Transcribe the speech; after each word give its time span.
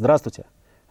Здравствуйте. 0.00 0.46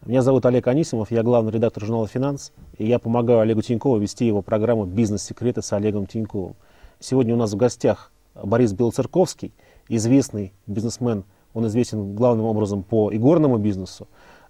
Меня 0.06 0.22
зовут 0.22 0.46
Олег 0.46 0.68
Анисимов, 0.68 1.10
я 1.10 1.24
главный 1.24 1.50
редактор 1.50 1.84
журнала 1.84 2.06
«Финанс», 2.06 2.52
и 2.78 2.86
я 2.86 3.00
помогаю 3.00 3.40
Олегу 3.40 3.60
Тинькову 3.60 3.98
вести 3.98 4.24
его 4.24 4.40
программу 4.40 4.84
«Бизнес-секреты» 4.84 5.62
с 5.62 5.72
Олегом 5.72 6.06
Тиньковым. 6.06 6.54
Сегодня 7.00 7.34
у 7.34 7.36
нас 7.36 7.52
в 7.52 7.56
гостях 7.56 8.12
Борис 8.40 8.72
Белоцерковский, 8.72 9.52
известный 9.88 10.52
бизнесмен, 10.68 11.24
он 11.54 11.66
известен 11.66 12.14
главным 12.14 12.46
образом 12.46 12.84
по 12.84 13.12
игорному 13.12 13.58
бизнесу, 13.58 14.06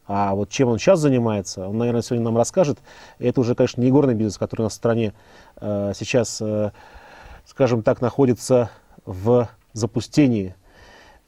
а 0.07 0.35
вот 0.35 0.51
чем 0.51 0.69
он 0.69 0.79
сейчас 0.79 1.01
занимается, 1.01 1.67
он, 1.67 1.79
наверное, 1.79 2.03
сегодня 2.03 2.27
нам 2.27 2.37
расскажет. 2.37 2.81
Это 3.19 3.41
уже, 3.41 3.55
конечно, 3.55 3.81
не 3.81 3.89
игорный 3.89 4.13
бизнес, 4.13 4.37
который 4.37 4.61
у 4.61 4.65
нас 4.65 4.75
в 4.75 4.77
стране 4.77 5.15
э, 5.57 5.93
сейчас, 5.97 6.39
э, 6.43 6.73
скажем 7.47 7.83
так, 7.83 8.03
находится 8.03 8.69
в 9.07 9.49
запустении 9.73 10.55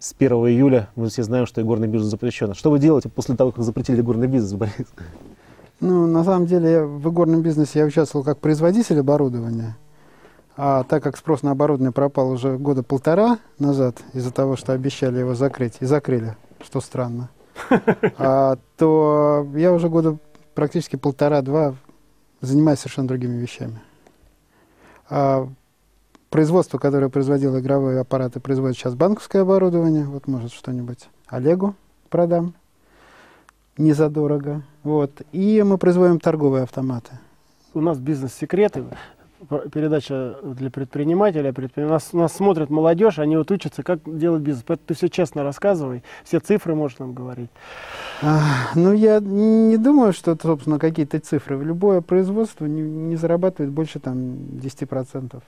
с 0.02 0.16
1 0.18 0.32
июля 0.48 0.88
мы 0.96 1.08
все 1.10 1.22
знаем, 1.22 1.46
что 1.46 1.60
игорный 1.60 1.86
бизнес 1.86 2.10
запрещен. 2.10 2.54
Что 2.54 2.72
вы 2.72 2.80
делаете 2.80 3.08
после 3.08 3.36
того, 3.36 3.52
как 3.52 3.62
запретили 3.62 4.00
игорный 4.00 4.26
бизнес, 4.26 4.52
Борис? 4.52 4.88
Ну, 5.78 6.06
на 6.08 6.24
самом 6.24 6.46
деле, 6.46 6.82
в 6.84 7.08
игорном 7.08 7.40
бизнесе 7.40 7.78
я 7.78 7.84
участвовал 7.84 8.24
как 8.24 8.38
производитель 8.38 8.98
оборудования. 8.98 9.76
А 10.56 10.82
так 10.82 11.04
как 11.04 11.16
спрос 11.16 11.42
на 11.42 11.52
оборудование 11.52 11.92
пропал 11.92 12.30
уже 12.30 12.58
года 12.58 12.82
полтора 12.82 13.38
назад 13.60 14.02
из-за 14.12 14.32
того, 14.32 14.56
что 14.56 14.72
обещали 14.72 15.20
его 15.20 15.34
закрыть, 15.34 15.74
и 15.78 15.86
закрыли, 15.86 16.36
что 16.60 16.80
странно, 16.80 17.30
а, 18.18 18.58
то 18.76 19.46
я 19.54 19.72
уже 19.72 19.88
года 19.88 20.18
практически 20.54 20.96
полтора-два 20.96 21.76
занимаюсь 22.40 22.80
совершенно 22.80 23.06
другими 23.06 23.36
вещами. 23.36 23.80
А 25.08 25.48
производство, 26.32 26.78
которое 26.78 27.10
производило 27.10 27.60
игровые 27.60 28.00
аппараты, 28.00 28.40
производит 28.40 28.76
сейчас 28.76 28.96
банковское 28.96 29.42
оборудование. 29.42 30.04
Вот, 30.04 30.26
может, 30.26 30.52
что-нибудь 30.52 31.08
Олегу 31.28 31.76
продам. 32.08 32.54
Не 33.78 33.92
задорого. 33.92 34.62
Вот. 34.82 35.22
И 35.32 35.62
мы 35.62 35.78
производим 35.78 36.18
торговые 36.18 36.64
автоматы. 36.64 37.12
У 37.74 37.80
нас 37.80 37.98
бизнес-секреты 37.98 38.84
передача 39.72 40.36
для 40.42 40.70
предпринимателя. 40.70 41.54
Нас, 41.76 42.12
нас 42.12 42.32
смотрят 42.32 42.70
молодежь, 42.70 43.18
они 43.18 43.36
вот 43.36 43.50
учатся, 43.50 43.82
как 43.82 44.00
делать 44.04 44.42
бизнес. 44.42 44.64
Поэтому 44.66 44.86
ты 44.88 44.94
все 44.94 45.08
честно 45.08 45.42
рассказывай, 45.42 46.02
все 46.24 46.38
цифры 46.38 46.74
можешь 46.74 46.98
нам 46.98 47.12
говорить. 47.12 47.50
А, 48.22 48.40
ну, 48.74 48.92
я 48.92 49.20
не 49.20 49.76
думаю, 49.78 50.12
что, 50.12 50.36
собственно, 50.40 50.78
какие-то 50.78 51.18
цифры. 51.18 51.62
Любое 51.62 52.02
производство 52.02 52.66
не, 52.66 52.82
не 52.82 53.16
зарабатывает 53.16 53.72
больше 53.72 54.00
там 54.00 54.16
10%. 54.16 55.42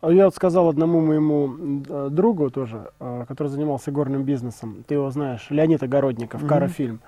А 0.00 0.12
я 0.12 0.26
вот 0.26 0.34
сказал 0.34 0.68
одному 0.68 1.00
моему 1.00 1.82
э, 1.88 2.08
другу 2.10 2.50
тоже, 2.50 2.90
э, 3.00 3.24
который 3.26 3.48
занимался 3.48 3.90
горным 3.90 4.22
бизнесом, 4.22 4.84
ты 4.86 4.94
его 4.94 5.10
знаешь, 5.10 5.46
Леонид 5.50 5.82
Огородников, 5.82 6.42
mm-hmm. 6.42 6.48
Карафильм. 6.48 7.00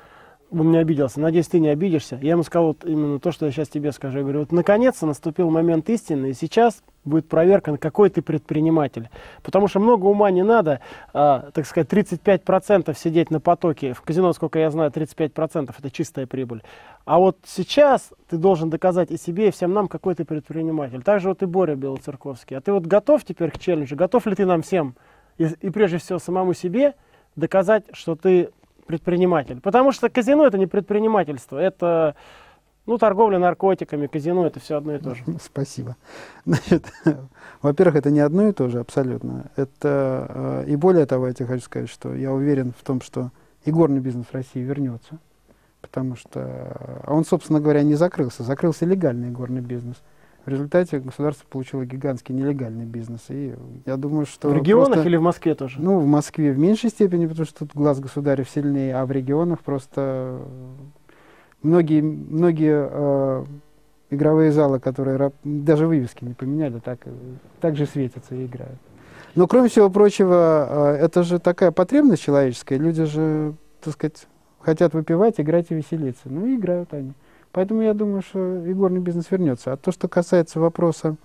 Он 0.51 0.73
не 0.73 0.79
обиделся. 0.79 1.21
Надеюсь, 1.21 1.47
ты 1.47 1.61
не 1.61 1.69
обидишься. 1.69 2.19
Я 2.21 2.33
ему 2.33 2.43
сказал 2.43 2.69
вот 2.69 2.85
именно 2.85 3.21
то, 3.21 3.31
что 3.31 3.47
я 3.47 3.53
сейчас 3.53 3.69
тебе 3.69 3.93
скажу. 3.93 4.19
Я 4.19 4.23
говорю, 4.25 4.41
вот 4.41 4.51
наконец-то 4.51 5.07
наступил 5.07 5.49
момент 5.51 5.89
истины, 5.89 6.31
и 6.31 6.33
сейчас 6.33 6.83
будет 7.05 7.29
проверка, 7.29 7.73
на 7.73 7.79
какой 7.79 8.11
ты 8.11 8.23
предприниматель. 8.23 9.09
Потому 9.43 9.69
что 9.69 9.81
много 9.81 10.07
ума 10.07 10.31
не 10.31 10.43
надо, 10.43 10.81
а, 11.13 11.51
так 11.53 11.67
сказать, 11.67 11.89
35% 11.89 12.97
сидеть 12.97 13.31
на 13.31 13.41
потоке. 13.41 13.95
В 13.95 14.03
казино, 14.03 14.33
сколько 14.33 14.59
я 14.59 14.71
знаю, 14.71 14.91
35% 14.91 15.75
это 15.79 15.91
чистая 15.91 16.27
прибыль. 16.27 16.63
А 17.05 17.19
вот 17.19 17.39
сейчас 17.45 18.13
ты 18.29 18.37
должен 18.37 18.71
доказать 18.71 19.11
и 19.11 19.17
себе, 19.17 19.49
и 19.49 19.51
всем 19.51 19.73
нам, 19.73 19.89
какой 19.89 20.15
ты 20.15 20.25
предприниматель. 20.25 21.03
Так 21.03 21.21
же 21.21 21.29
вот 21.29 21.43
и 21.43 21.47
Боря 21.47 21.75
Белоцерковский. 21.75 22.57
А 22.57 22.61
ты 22.61 22.73
вот 22.73 22.87
готов 22.87 23.25
теперь 23.25 23.51
к 23.51 23.59
челленджу? 23.59 23.97
Готов 23.97 24.27
ли 24.27 24.35
ты 24.35 24.45
нам 24.45 24.63
всем, 24.63 24.95
и, 25.39 25.45
и 25.61 25.71
прежде 25.71 25.99
всего 25.99 26.19
самому 26.19 26.53
себе, 26.53 26.95
доказать, 27.35 27.85
что 27.93 28.15
ты 28.15 28.51
предприниматель? 28.87 29.61
Потому 29.61 29.93
что 29.93 30.11
казино 30.11 30.47
это 30.47 30.59
не 30.59 30.67
предпринимательство, 30.67 31.59
это 31.59 32.15
ну, 32.91 32.99
торговля 32.99 33.39
наркотиками, 33.39 34.09
казино, 34.09 34.47
это 34.47 34.59
все 34.59 34.77
одно 34.77 34.97
и 34.97 34.99
то 34.99 35.15
же. 35.15 35.23
Спасибо. 35.41 35.97
Значит, 36.45 36.93
во-первых, 37.63 37.95
это 37.95 38.11
не 38.11 38.19
одно 38.19 38.49
и 38.49 38.53
то 38.53 38.69
же 38.69 38.81
абсолютно. 38.81 39.45
Это, 39.55 40.27
э, 40.29 40.65
и 40.67 40.75
более 40.75 41.07
того, 41.07 41.29
я 41.29 41.33
тебе 41.33 41.47
хочу 41.47 41.65
сказать, 41.65 41.89
что 41.89 42.13
я 42.13 42.33
уверен 42.33 42.73
в 42.77 42.85
том, 42.85 43.01
что 43.01 43.31
игорный 43.65 44.01
бизнес 44.01 44.27
в 44.27 44.35
России 44.35 44.59
вернется. 44.59 45.19
Потому 45.81 46.17
что 46.17 46.41
а 47.05 47.15
он, 47.15 47.25
собственно 47.25 47.61
говоря, 47.61 47.85
не 47.85 47.95
закрылся. 47.95 48.43
Закрылся 48.43 48.85
легальный 48.87 49.29
игорный 49.29 49.61
бизнес. 49.61 50.03
В 50.45 50.49
результате 50.49 50.99
государство 50.99 51.47
получило 51.49 51.85
гигантский 51.85 52.35
нелегальный 52.35 52.87
бизнес. 52.87 53.27
И 53.29 53.55
я 53.87 53.97
думаю, 53.97 54.27
что... 54.27 54.49
В 54.49 54.55
регионах 54.55 54.95
просто, 54.95 55.09
или 55.09 55.17
в 55.17 55.23
Москве 55.23 55.55
тоже? 55.55 55.81
Ну, 55.81 56.01
в 56.01 56.07
Москве 56.07 56.51
в 56.51 56.59
меньшей 56.59 56.91
степени, 56.91 57.27
потому 57.27 57.47
что 57.47 57.61
тут 57.61 57.71
глаз 57.73 58.01
государев 58.01 58.51
сильнее, 58.51 58.97
а 58.97 59.07
в 59.07 59.13
регионах 59.13 59.61
просто 59.61 60.41
Многие, 61.63 62.01
многие 62.01 62.89
э, 62.91 63.45
игровые 64.11 64.53
залы, 64.53 64.81
которые 64.81 65.33
даже 65.45 65.87
вывески 65.87 66.25
не 66.25 66.35
поменяли, 66.35 66.79
так, 66.79 67.01
так 67.61 67.77
же 67.77 67.87
светятся 67.87 68.35
и 68.35 68.47
играют. 68.47 68.79
Но, 69.35 69.47
кроме 69.47 69.69
всего 69.69 69.91
прочего, 69.91 70.95
э, 70.97 71.05
это 71.05 71.23
же 71.23 71.39
такая 71.39 71.71
потребность 71.71 72.23
человеческая. 72.23 72.79
Люди 72.79 73.05
же, 73.05 73.55
так 73.81 73.95
сказать, 73.95 74.27
хотят 74.61 74.95
выпивать, 74.95 75.39
играть 75.39 75.67
и 75.71 75.75
веселиться. 75.75 76.23
Ну 76.27 76.47
и 76.47 76.57
играют 76.57 76.93
они. 76.93 77.13
Поэтому 77.53 77.83
я 77.83 77.95
думаю, 77.95 78.23
что 78.23 78.69
игорный 78.71 79.01
бизнес 79.01 79.31
вернется. 79.31 79.73
А 79.73 79.77
то, 79.77 79.93
что 79.93 80.09
касается 80.09 80.61
вопроса, 80.61 81.17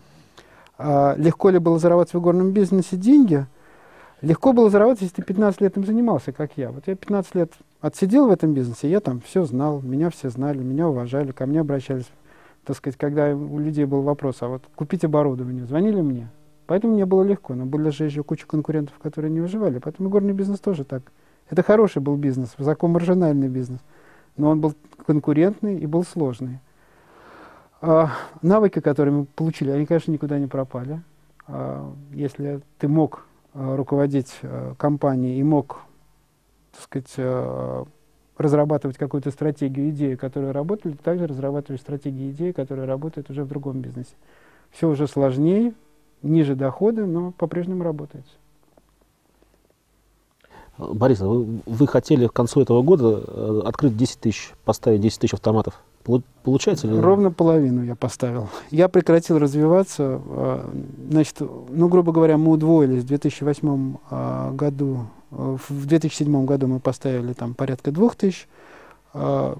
э, 0.77 1.13
легко 1.17 1.49
ли 1.49 1.59
было 1.59 1.79
зарабатывать 1.79 2.13
в 2.13 2.19
игорном 2.19 2.51
бизнесе 2.51 2.95
деньги, 2.95 3.45
легко 4.21 4.53
было 4.53 4.69
зарабатывать, 4.69 5.03
если 5.03 5.15
ты 5.15 5.23
15 5.23 5.61
лет 5.61 5.77
им 5.77 5.85
занимался, 5.85 6.31
как 6.31 6.51
я. 6.55 6.71
Вот 6.71 6.83
я 6.87 6.95
15 6.95 7.35
лет 7.35 7.51
отсидел 7.85 8.27
в 8.27 8.31
этом 8.31 8.53
бизнесе, 8.53 8.89
я 8.89 8.99
там 8.99 9.21
все 9.21 9.45
знал, 9.45 9.79
меня 9.81 10.09
все 10.09 10.29
знали, 10.29 10.57
меня 10.57 10.89
уважали, 10.89 11.31
ко 11.31 11.45
мне 11.45 11.59
обращались, 11.59 12.09
так 12.63 12.75
сказать, 12.75 12.97
когда 12.97 13.35
у 13.35 13.59
людей 13.59 13.85
был 13.85 14.01
вопрос, 14.01 14.37
а 14.41 14.47
вот 14.47 14.63
купить 14.75 15.03
оборудование, 15.03 15.65
звонили 15.65 16.01
мне. 16.01 16.29
Поэтому 16.65 16.93
мне 16.93 17.05
было 17.05 17.21
легко, 17.21 17.53
но 17.53 17.65
были 17.65 17.89
же 17.89 18.05
еще 18.05 18.23
куча 18.23 18.47
конкурентов, 18.47 18.97
которые 18.97 19.29
не 19.29 19.39
выживали. 19.39 19.77
Поэтому 19.77 20.09
горный 20.09 20.33
бизнес 20.33 20.59
тоже 20.59 20.83
так. 20.83 21.03
Это 21.51 21.61
хороший 21.61 22.01
был 22.01 22.15
бизнес, 22.15 22.55
высокомаржинальный 22.57 23.49
бизнес, 23.49 23.79
но 24.35 24.49
он 24.49 24.61
был 24.61 24.73
конкурентный 25.05 25.77
и 25.77 25.85
был 25.85 26.03
сложный. 26.03 26.59
А, 27.81 28.09
навыки, 28.41 28.79
которые 28.79 29.13
мы 29.13 29.25
получили, 29.25 29.69
они, 29.69 29.85
конечно, 29.85 30.11
никуда 30.11 30.39
не 30.39 30.47
пропали. 30.47 31.03
А, 31.45 31.93
если 32.11 32.61
ты 32.79 32.87
мог 32.87 33.27
а, 33.53 33.75
руководить 33.75 34.39
а, 34.41 34.73
компанией 34.73 35.39
и 35.39 35.43
мог 35.43 35.84
так 36.75 36.83
сказать, 36.83 37.13
э, 37.17 37.85
разрабатывать 38.37 38.97
какую-то 38.97 39.31
стратегию, 39.31 39.89
идею, 39.91 40.17
которые 40.17 40.51
работали, 40.51 40.93
также 40.93 41.27
разрабатывать 41.27 41.81
стратегии, 41.81 42.31
идеи, 42.31 42.51
которые 42.51 42.85
работают 42.85 43.29
уже 43.29 43.43
в 43.43 43.47
другом 43.47 43.79
бизнесе. 43.79 44.15
Все 44.71 44.89
уже 44.89 45.07
сложнее, 45.07 45.73
ниже 46.21 46.55
доходы, 46.55 47.05
но 47.05 47.31
по-прежнему 47.31 47.83
работает. 47.83 48.25
Борис, 50.77 51.21
вы, 51.21 51.61
вы 51.65 51.87
хотели 51.87 52.27
к 52.27 52.33
концу 52.33 52.61
этого 52.61 52.81
года 52.81 53.23
э, 53.25 53.61
открыть 53.63 53.95
10 53.95 54.19
тысяч, 54.19 54.51
поставить 54.65 54.99
10 54.99 55.19
тысяч 55.19 55.33
автоматов. 55.33 55.81
Получается 56.43 56.87
ли? 56.87 56.99
Ровно 56.99 57.31
половину 57.31 57.83
я 57.83 57.95
поставил. 57.95 58.49
Я 58.69 58.89
прекратил 58.89 59.39
развиваться. 59.39 60.21
Э, 60.25 60.69
значит, 61.09 61.37
ну, 61.39 61.87
грубо 61.87 62.11
говоря, 62.11 62.37
мы 62.37 62.51
удвоились 62.51 63.03
в 63.03 63.07
2008 63.07 63.95
году 64.55 65.05
в 65.35 65.85
2007 65.85 66.45
году 66.45 66.67
мы 66.67 66.79
поставили 66.79 67.33
там 67.33 67.53
порядка 67.53 67.91
2000. 67.91 68.47
А, 69.13 69.57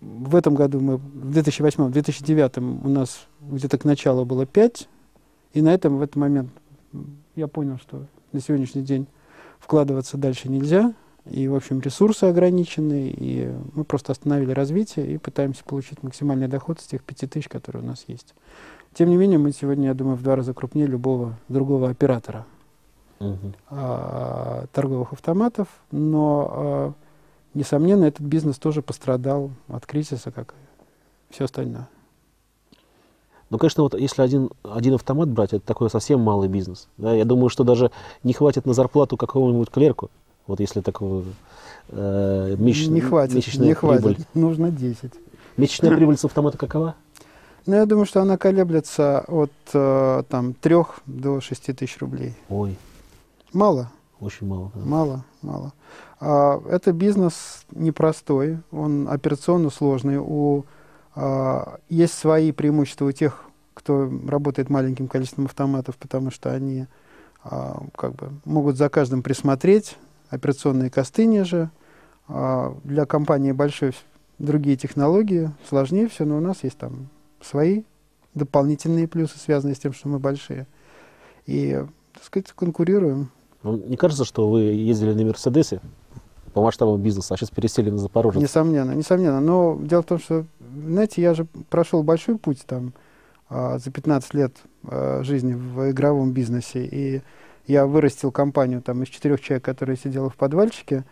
в 0.00 0.34
этом 0.34 0.54
году 0.54 0.80
мы, 0.80 0.96
в 0.96 1.30
2008, 1.32 1.84
в 1.84 1.90
2009 1.92 2.58
у 2.58 2.88
нас 2.88 3.26
где-то 3.40 3.78
к 3.78 3.84
началу 3.84 4.24
было 4.24 4.46
5. 4.46 4.88
И 5.52 5.62
на 5.62 5.74
этом, 5.74 5.98
в 5.98 6.02
этот 6.02 6.16
момент, 6.16 6.50
я 7.36 7.46
понял, 7.46 7.78
что 7.78 8.06
на 8.32 8.40
сегодняшний 8.40 8.82
день 8.82 9.06
вкладываться 9.60 10.16
дальше 10.16 10.48
нельзя. 10.48 10.94
И, 11.30 11.46
в 11.46 11.54
общем, 11.54 11.80
ресурсы 11.80 12.24
ограничены, 12.24 13.14
и 13.16 13.52
мы 13.74 13.84
просто 13.84 14.12
остановили 14.12 14.50
развитие 14.50 15.14
и 15.14 15.18
пытаемся 15.18 15.62
получить 15.62 16.02
максимальный 16.02 16.48
доход 16.48 16.80
с 16.80 16.84
тех 16.84 17.02
5000, 17.02 17.48
которые 17.48 17.84
у 17.84 17.86
нас 17.86 18.04
есть. 18.08 18.34
Тем 18.94 19.08
не 19.08 19.16
менее, 19.16 19.38
мы 19.38 19.52
сегодня, 19.52 19.88
я 19.88 19.94
думаю, 19.94 20.16
в 20.16 20.22
два 20.22 20.36
раза 20.36 20.52
крупнее 20.52 20.86
любого 20.86 21.38
другого 21.48 21.90
оператора 21.90 22.44
угу. 23.22 24.66
торговых 24.72 25.12
автоматов, 25.12 25.68
но, 25.90 26.50
а, 26.50 26.92
несомненно, 27.54 28.04
этот 28.04 28.22
бизнес 28.22 28.58
тоже 28.58 28.82
пострадал 28.82 29.50
от 29.68 29.86
кризиса, 29.86 30.30
как 30.30 30.54
и 31.30 31.34
все 31.34 31.44
остальное. 31.44 31.88
Ну, 33.52 33.58
конечно, 33.58 33.82
вот 33.82 33.94
если 34.00 34.22
один, 34.22 34.48
один 34.62 34.94
автомат 34.94 35.28
брать, 35.28 35.52
это 35.52 35.64
такой 35.66 35.90
совсем 35.90 36.20
малый 36.20 36.48
бизнес. 36.48 36.88
Да? 36.96 37.14
Я 37.14 37.26
думаю, 37.26 37.50
что 37.50 37.64
даже 37.64 37.90
не 38.22 38.32
хватит 38.32 38.64
на 38.64 38.72
зарплату 38.72 39.18
какого-нибудь 39.18 39.68
клерку. 39.68 40.10
Вот 40.46 40.58
если 40.58 40.80
такого 40.80 41.22
э, 41.90 42.56
месяч... 42.58 42.88
Не 42.88 43.02
хватит, 43.02 43.34
месячная 43.34 43.68
не 43.68 43.74
прибыль. 43.74 43.98
хватит. 43.98 44.26
Нужно 44.32 44.70
10. 44.70 45.12
Месячная 45.58 45.94
прибыль 45.94 46.16
с 46.16 46.24
автомата 46.24 46.56
какова? 46.56 46.94
Ну, 47.66 47.74
я 47.74 47.84
думаю, 47.84 48.06
что 48.06 48.22
она 48.22 48.38
колеблется 48.38 49.20
от 49.28 49.52
э, 49.74 50.22
там, 50.30 50.54
3 50.54 50.76
до 51.04 51.42
6 51.42 51.76
тысяч 51.76 51.98
рублей. 51.98 52.34
Ой. 52.48 52.78
Мало. 53.52 53.90
Очень 54.20 54.46
мало. 54.46 54.70
Да. 54.74 54.80
Мало, 54.84 55.24
мало. 55.42 55.72
А, 56.20 56.62
это 56.68 56.92
бизнес 56.92 57.64
непростой, 57.72 58.60
он 58.70 59.08
операционно 59.08 59.70
сложный. 59.70 60.18
У, 60.18 60.64
а, 61.14 61.80
есть 61.88 62.14
свои 62.14 62.52
преимущества 62.52 63.06
у 63.06 63.12
тех, 63.12 63.44
кто 63.74 64.10
работает 64.26 64.70
маленьким 64.70 65.08
количеством 65.08 65.46
автоматов, 65.46 65.96
потому 65.96 66.30
что 66.30 66.52
они 66.52 66.86
а, 67.42 67.82
как 67.96 68.14
бы 68.14 68.30
могут 68.44 68.76
за 68.76 68.88
каждым 68.88 69.22
присмотреть, 69.22 69.96
операционные 70.30 70.90
косты 70.90 71.26
ниже. 71.26 71.70
А, 72.28 72.76
для 72.84 73.04
компании 73.06 73.52
большой 73.52 73.92
другие 74.38 74.76
технологии, 74.76 75.50
сложнее 75.68 76.08
все, 76.08 76.24
но 76.24 76.38
у 76.38 76.40
нас 76.40 76.62
есть 76.62 76.78
там 76.78 77.08
свои 77.40 77.82
дополнительные 78.34 79.08
плюсы, 79.08 79.38
связанные 79.38 79.74
с 79.74 79.78
тем, 79.78 79.92
что 79.92 80.08
мы 80.08 80.18
большие. 80.18 80.66
И, 81.46 81.84
так 82.12 82.24
сказать, 82.24 82.52
конкурируем. 82.52 83.30
Ну, 83.62 83.76
не 83.76 83.96
кажется, 83.96 84.24
что 84.24 84.48
вы 84.48 84.62
ездили 84.62 85.12
на 85.12 85.24
Мерседесе 85.24 85.80
по 86.52 86.62
масштабам 86.62 87.00
бизнеса, 87.00 87.34
а 87.34 87.36
сейчас 87.36 87.50
пересели 87.50 87.90
на 87.90 87.98
Запорожец? 87.98 88.40
Несомненно, 88.40 88.92
несомненно. 88.92 89.40
Но 89.40 89.78
дело 89.80 90.02
в 90.02 90.06
том, 90.06 90.18
что, 90.18 90.44
знаете, 90.60 91.22
я 91.22 91.34
же 91.34 91.46
прошел 91.70 92.02
большой 92.02 92.38
путь 92.38 92.64
там 92.66 92.92
а, 93.48 93.78
за 93.78 93.90
15 93.90 94.34
лет 94.34 94.56
а, 94.84 95.22
жизни 95.22 95.54
в 95.54 95.90
игровом 95.90 96.32
бизнесе, 96.32 96.84
и 96.84 97.22
я 97.66 97.86
вырастил 97.86 98.32
компанию 98.32 98.82
там 98.82 99.02
из 99.02 99.08
четырех 99.08 99.40
человек, 99.40 99.64
которые 99.64 99.96
сидела 99.96 100.28
в 100.28 100.36
подвальчике 100.36 101.04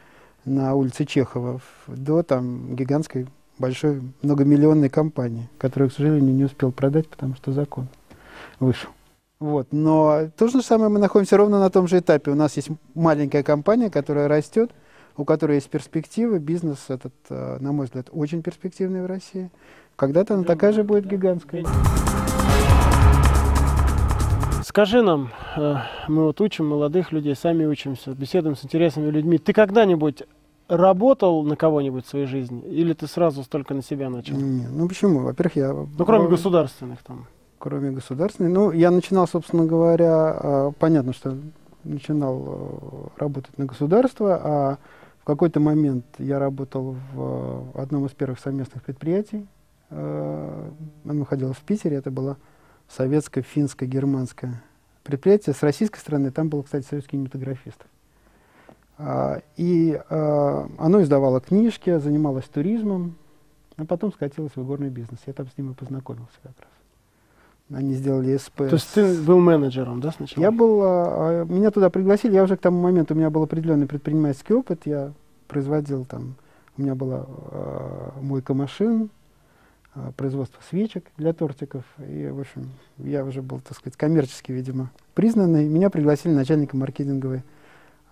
на 0.45 0.75
улице 0.75 1.05
Чехова, 1.05 1.61
до 1.87 2.23
там 2.23 2.75
гигантской 2.75 3.29
большой 3.59 4.03
многомиллионной 4.23 4.89
компании, 4.89 5.49
которую, 5.59 5.91
к 5.91 5.93
сожалению, 5.93 6.35
не 6.35 6.45
успел 6.45 6.73
продать, 6.73 7.09
потому 7.09 7.37
что 7.37 7.53
закон 7.53 7.89
вышел. 8.59 8.91
Вот. 9.41 9.69
Но 9.73 10.29
то 10.37 10.49
же 10.49 10.61
самое 10.61 10.91
мы 10.91 10.99
находимся 10.99 11.39
ровно 11.39 11.59
на 11.61 11.71
том 11.71 11.89
же 11.89 11.99
этапе. 11.99 12.31
У 12.31 12.35
нас 12.35 12.57
есть 12.57 12.69
маленькая 12.95 13.43
компания, 13.43 13.91
которая 13.91 14.29
растет, 14.29 14.71
у 15.17 15.25
которой 15.25 15.55
есть 15.55 15.71
перспективы. 15.71 16.39
Бизнес 16.39 16.85
этот, 16.89 17.15
э, 17.31 17.57
на 17.59 17.73
мой 17.73 17.87
взгляд, 17.87 18.09
очень 18.13 18.43
перспективный 18.43 19.03
в 19.03 19.07
России. 19.07 19.51
Когда-то 19.97 20.35
она 20.35 20.45
такая 20.45 20.73
же 20.73 20.85
будет 20.85 21.07
гигантская. 21.07 21.65
Скажи 24.63 25.01
нам, 25.01 25.31
э, 25.57 25.77
мы 26.07 26.25
вот 26.25 26.41
учим 26.43 26.69
молодых 26.69 27.11
людей, 27.11 27.35
сами 27.35 27.65
учимся, 27.65 28.13
беседуем 28.13 28.57
с 28.57 28.65
интересными 28.65 29.11
людьми. 29.11 29.39
Ты 29.39 29.55
когда-нибудь 29.55 30.23
работал 30.69 31.43
на 31.45 31.57
кого-нибудь 31.57 32.05
в 32.05 32.09
своей 32.09 32.27
жизни? 32.27 32.61
Или 32.61 32.93
ты 32.93 33.07
сразу 33.07 33.43
только 33.49 33.73
на 33.73 33.83
себя 33.83 34.11
начал? 34.11 34.37
Не, 34.37 34.69
ну 34.69 34.87
почему? 34.87 35.21
Во-первых, 35.21 35.57
я... 35.57 35.73
Ну, 35.73 36.05
кроме 36.05 36.29
государственных 36.29 37.03
там. 37.03 37.27
Кроме 37.61 37.91
государственных. 37.91 38.53
Ну, 38.55 38.71
я 38.73 38.91
начинал, 38.91 39.29
собственно 39.29 39.67
говоря, 39.67 40.35
э, 40.41 40.73
понятно, 40.79 41.13
что 41.13 41.37
начинал 41.85 42.43
э, 42.47 43.09
работать 43.19 43.57
на 43.59 43.67
государство, 43.67 44.41
а 44.43 44.79
в 45.21 45.25
какой-то 45.25 45.61
момент 45.61 46.07
я 46.17 46.39
работал 46.39 46.97
в 47.13 47.71
одном 47.75 48.07
из 48.07 48.13
первых 48.13 48.41
совместных 48.41 48.83
предприятий. 48.83 49.47
Оно 49.91 50.73
находилось 51.05 51.59
в 51.59 51.63
Питере, 51.63 51.97
это 51.97 52.11
было 52.11 52.39
советское, 52.89 53.43
финское, 53.43 53.87
германское 53.87 54.63
предприятие. 55.03 55.55
С 55.55 55.63
российской 55.63 55.99
стороны 55.99 56.31
там 56.31 56.49
был, 56.49 56.63
кстати, 56.63 56.87
союз 56.87 57.05
кинематографистов. 57.05 57.87
А, 58.97 59.43
и 59.59 60.01
а, 60.09 60.67
оно 60.79 61.03
издавало 61.03 61.41
книжки, 61.43 61.99
занималось 61.99 62.47
туризмом, 62.47 63.17
а 63.77 63.85
потом 63.85 64.13
скатилось 64.13 64.53
в 64.55 64.63
игорный 64.63 64.91
бизнес. 64.91 65.21
Я 65.27 65.35
там 65.35 65.47
с 65.47 65.59
ними 65.59 65.75
познакомился 65.75 66.37
как 66.43 66.59
раз. 66.59 66.80
Они 67.73 67.95
сделали 67.95 68.37
СП. 68.37 68.57
То 68.57 68.73
есть 68.73 68.93
ты 68.95 69.21
был 69.23 69.39
менеджером, 69.39 70.01
да, 70.01 70.11
сначала? 70.11 70.43
Я 70.43 70.51
был, 70.51 70.81
а, 70.83 71.45
меня 71.45 71.71
туда 71.71 71.89
пригласили, 71.89 72.35
я 72.35 72.43
уже 72.43 72.57
к 72.57 72.61
тому 72.61 72.83
моменту, 72.83 73.15
у 73.15 73.17
меня 73.17 73.31
был 73.31 73.43
определенный 73.45 73.87
предпринимательский 73.87 74.55
опыт, 74.55 74.83
я 74.87 75.13
производил 75.47 76.05
там, 76.05 76.35
у 76.77 76.83
меня 76.83 76.95
была 76.95 77.27
мойка 78.21 78.55
машин, 78.55 79.11
а, 79.93 80.13
производства 80.13 80.63
свечек 80.69 81.07
для 81.17 81.33
тортиков. 81.33 81.83
И, 81.99 82.29
в 82.29 82.41
общем, 82.41 82.71
я 82.99 83.25
уже 83.25 83.43
был, 83.43 83.61
так 83.61 83.77
сказать, 83.77 83.97
коммерчески, 83.97 84.53
видимо, 84.53 84.91
признанный. 85.15 85.67
Меня 85.67 85.91
пригласили 85.91 86.33
начальником 86.33 86.81
маркетинговой, 86.81 87.43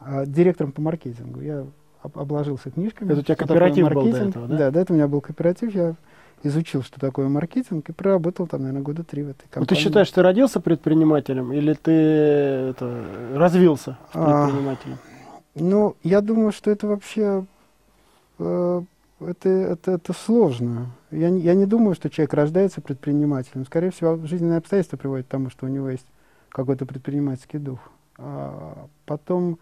а, 0.01 0.27
директором 0.27 0.73
по 0.73 0.81
маркетингу. 0.81 1.41
Я 1.41 1.67
об, 2.03 2.19
обложился 2.19 2.73
книжками. 2.73 3.13
Это 3.13 3.21
у 3.21 3.23
тебя 3.23 3.37
кооператив 3.37 3.89
был 3.91 4.11
до 4.11 4.17
этого, 4.17 4.49
да? 4.49 4.57
Да, 4.57 4.71
до 4.73 4.81
этого 4.81 4.97
у 4.97 4.99
меня 4.99 5.07
был 5.07 5.21
кооператив. 5.21 5.73
Я 5.73 5.95
изучил, 6.43 6.83
что 6.83 7.01
такое 7.01 7.29
маркетинг, 7.29 7.89
и 7.89 7.93
проработал 7.93 8.47
там, 8.47 8.61
наверное, 8.61 8.83
года 8.83 9.05
три 9.05 9.23
в 9.23 9.31
этой 9.31 9.43
компании. 9.49 9.61
Ну, 9.61 9.67
ты 9.67 9.75
считаешь, 9.77 10.11
ты 10.11 10.23
родился 10.23 10.61
предпринимателем 10.61 11.53
или 11.53 11.73
ты 11.75 11.93
это, 11.93 13.05
развился 13.35 13.99
а, 14.13 14.47
предпринимателем? 14.47 14.95
А, 14.95 15.61
ну, 15.61 15.97
я 16.03 16.21
думаю, 16.21 16.53
что 16.53 16.71
это 16.71 16.87
вообще 16.87 17.45
э, 18.39 18.83
это, 19.21 19.49
это, 19.49 19.93
это 19.93 20.13
сложно. 20.13 20.91
Я, 21.11 21.29
я 21.29 21.55
не 21.55 21.67
думаю, 21.67 21.95
что 21.95 22.11
человек 22.11 22.35
рождается 22.35 22.81
предпринимателем. 22.81 23.67
Скорее 23.67 23.91
всего, 23.91 24.17
жизненные 24.27 24.59
обстоятельства 24.59 24.97
приводят 24.97 25.27
к 25.27 25.31
тому, 25.31 25.51
что 25.51 25.67
у 25.67 25.69
него 25.69 25.91
есть 25.91 26.07
какой-то 26.51 26.87
предпринимательский 26.87 27.59
дух. 27.59 27.81
А 28.17 28.87
потом, 29.07 29.59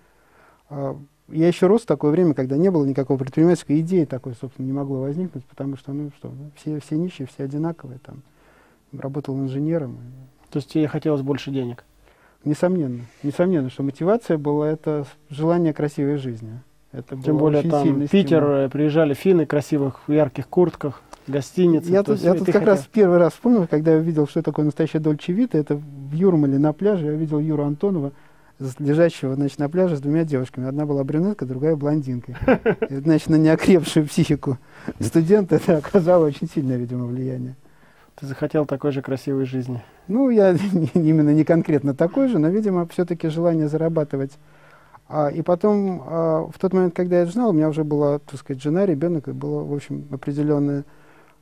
а, 0.69 0.99
я 1.29 1.49
еще 1.49 1.67
рос 1.67 1.83
в 1.83 1.87
такое 1.87 2.11
время, 2.11 2.35
когда 2.35 2.57
не 2.57 2.71
было 2.71 2.85
никакого 2.85 3.19
предпринимательской 3.19 3.81
идеи 3.81 4.05
такой, 4.05 4.35
собственно, 4.41 4.67
не 4.67 4.73
могло 4.73 5.01
возникнуть, 5.01 5.45
потому 5.45 5.77
что, 5.77 5.93
ну 5.93 6.11
что, 6.17 6.33
все, 6.55 6.81
все 6.81 6.97
нищие, 6.97 7.27
все 7.27 7.45
одинаковые. 7.45 7.99
Там. 7.99 8.23
Работал 8.93 9.37
инженером. 9.39 9.99
То 10.51 10.59
есть 10.59 10.71
тебе 10.71 10.87
хотелось 10.87 11.23
больше 11.23 11.51
денег? 11.51 11.85
Несомненно. 12.45 13.01
Несомненно, 13.25 13.71
что 13.71 13.83
мотивация 13.83 14.39
была 14.39 14.69
это 14.69 15.05
желание 15.29 15.73
красивой 15.73 16.17
жизни. 16.17 16.61
Это 16.93 17.17
Тем 17.17 17.37
более 17.37 17.63
там 17.63 18.07
Питер, 18.07 18.43
стимул. 18.43 18.51
Э, 18.53 18.69
приезжали 18.71 19.15
финны 19.15 19.45
в 19.45 19.49
красивых, 19.49 20.01
ярких 20.07 20.49
куртках, 20.49 21.03
гостиницы. 21.27 21.91
Я 21.91 22.05
тут, 22.05 22.21
я 22.21 22.35
тут 22.35 22.47
как 22.47 22.55
хотел... 22.55 22.69
раз 22.69 22.89
первый 22.91 23.19
раз 23.19 23.33
вспомнил, 23.33 23.67
когда 23.67 23.93
я 23.93 23.99
увидел, 23.99 24.27
что 24.29 24.43
такое 24.43 24.65
настоящая 24.65 25.01
Дольче 25.01 25.33
Вита, 25.33 25.59
это 25.59 25.75
в 25.75 26.13
Юрмале 26.13 26.59
на 26.59 26.73
пляже, 26.73 27.07
я 27.07 27.13
увидел 27.13 27.41
Юру 27.41 27.65
Антонова, 27.65 28.13
лежащего 28.79 29.35
значит, 29.35 29.59
на 29.59 29.69
пляже 29.69 29.97
с 29.97 30.01
двумя 30.01 30.25
девушками. 30.25 30.67
Одна 30.67 30.87
была 30.87 31.05
брюнетка, 31.05 31.45
другая 31.47 31.77
блондинка. 31.77 32.37
И, 32.91 32.97
значит, 32.97 33.29
на 33.29 33.37
неокрепшую 33.37 34.07
психику 34.07 34.59
студента 35.01 35.57
это 35.57 35.79
оказало 35.79 36.27
очень 36.27 36.49
сильное, 36.49 36.77
видимо, 36.77 37.07
влияние. 37.07 37.57
Ты 38.15 38.27
захотел 38.27 38.65
такой 38.65 38.93
же 38.93 39.03
красивой 39.03 39.45
жизни? 39.45 39.83
Ну, 40.09 40.31
я 40.31 40.53
именно 40.95 41.35
не 41.35 41.45
конкретно 41.45 41.95
такой 41.95 42.29
же, 42.29 42.39
но, 42.39 42.49
видимо, 42.49 42.87
все-таки 42.87 43.29
желание 43.29 43.69
зарабатывать 43.69 44.33
а, 45.09 45.29
и 45.29 45.43
потом, 45.43 46.03
а, 46.05 46.47
в 46.53 46.59
тот 46.59 46.73
момент, 46.73 46.95
когда 46.95 47.17
я 47.17 47.23
это 47.23 47.33
знал, 47.33 47.51
у 47.51 47.53
меня 47.53 47.69
уже 47.69 47.85
была, 47.85 48.19
так 48.19 48.41
сказать, 48.41 48.63
жена, 48.63 48.87
ребенок, 48.87 49.29
и 49.29 49.33
была, 49.33 49.63
в 49.63 49.73
общем, 49.73 50.09
определенная 50.11 50.85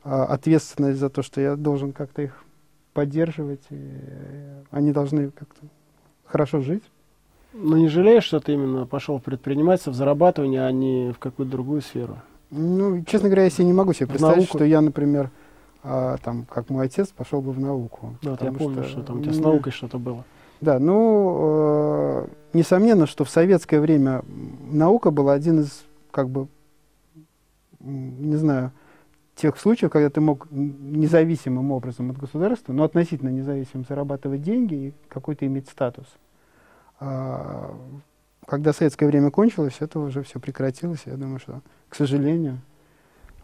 а, 0.02 0.24
ответственность 0.26 1.00
за 1.00 1.08
то, 1.08 1.22
что 1.22 1.40
я 1.40 1.56
должен 1.56 1.92
как-то 1.92 2.22
их 2.22 2.44
поддерживать, 2.92 3.62
и 3.70 3.90
они 4.70 4.92
должны 4.92 5.30
как-то 5.30 5.66
хорошо 6.24 6.60
жить. 6.60 6.84
Но 7.54 7.78
не 7.78 7.88
жалеешь, 7.88 8.24
что 8.24 8.40
ты 8.40 8.52
именно 8.52 8.84
пошел 8.84 9.18
в 9.18 9.22
предпринимательство, 9.22 9.92
в 9.92 9.94
зарабатывание, 9.94 10.66
а 10.66 10.72
не 10.72 11.12
в 11.12 11.18
какую-то 11.18 11.52
другую 11.52 11.82
сферу? 11.82 12.18
Ну, 12.50 13.04
честно 13.04 13.28
говоря, 13.28 13.44
я 13.44 13.50
себе 13.50 13.66
не 13.66 13.72
могу 13.72 13.92
себе 13.92 14.08
представить, 14.08 14.48
что 14.48 14.64
я, 14.64 14.80
например, 14.80 15.30
а, 15.84 16.16
там, 16.18 16.46
как 16.50 16.68
мой 16.68 16.86
отец, 16.86 17.08
пошел 17.08 17.40
бы 17.40 17.52
в 17.52 17.60
науку. 17.60 18.16
Да, 18.22 18.36
я 18.40 18.52
помню, 18.52 18.82
что, 18.82 18.90
что 18.90 19.02
там 19.02 19.18
у 19.18 19.22
тебя 19.22 19.32
с 19.32 19.38
наукой 19.38 19.72
что-то 19.72 19.98
было. 19.98 20.24
Да, 20.60 20.78
ну, 20.78 22.24
э, 22.24 22.26
несомненно, 22.54 23.06
что 23.06 23.24
в 23.24 23.30
советское 23.30 23.80
время 23.80 24.22
наука 24.70 25.10
была 25.10 25.34
один 25.34 25.60
из, 25.60 25.84
как 26.10 26.28
бы, 26.28 26.48
не 27.80 28.36
знаю, 28.36 28.72
тех 29.36 29.58
случаев, 29.58 29.90
когда 29.90 30.10
ты 30.10 30.20
мог 30.20 30.48
независимым 30.50 31.70
образом 31.70 32.10
от 32.10 32.18
государства, 32.18 32.72
но 32.72 32.84
относительно 32.84 33.28
независимым 33.28 33.84
зарабатывать 33.88 34.42
деньги 34.42 34.74
и 34.74 34.94
какой-то 35.08 35.44
иметь 35.46 35.68
статус. 35.68 36.06
А, 36.06 36.23
когда 36.98 38.72
советское 38.72 39.06
время 39.06 39.30
кончилось, 39.30 39.76
это 39.80 39.98
уже 39.98 40.22
все 40.22 40.38
прекратилось. 40.38 41.02
Я 41.06 41.14
думаю, 41.14 41.38
что, 41.38 41.60
к 41.88 41.94
сожалению. 41.94 42.60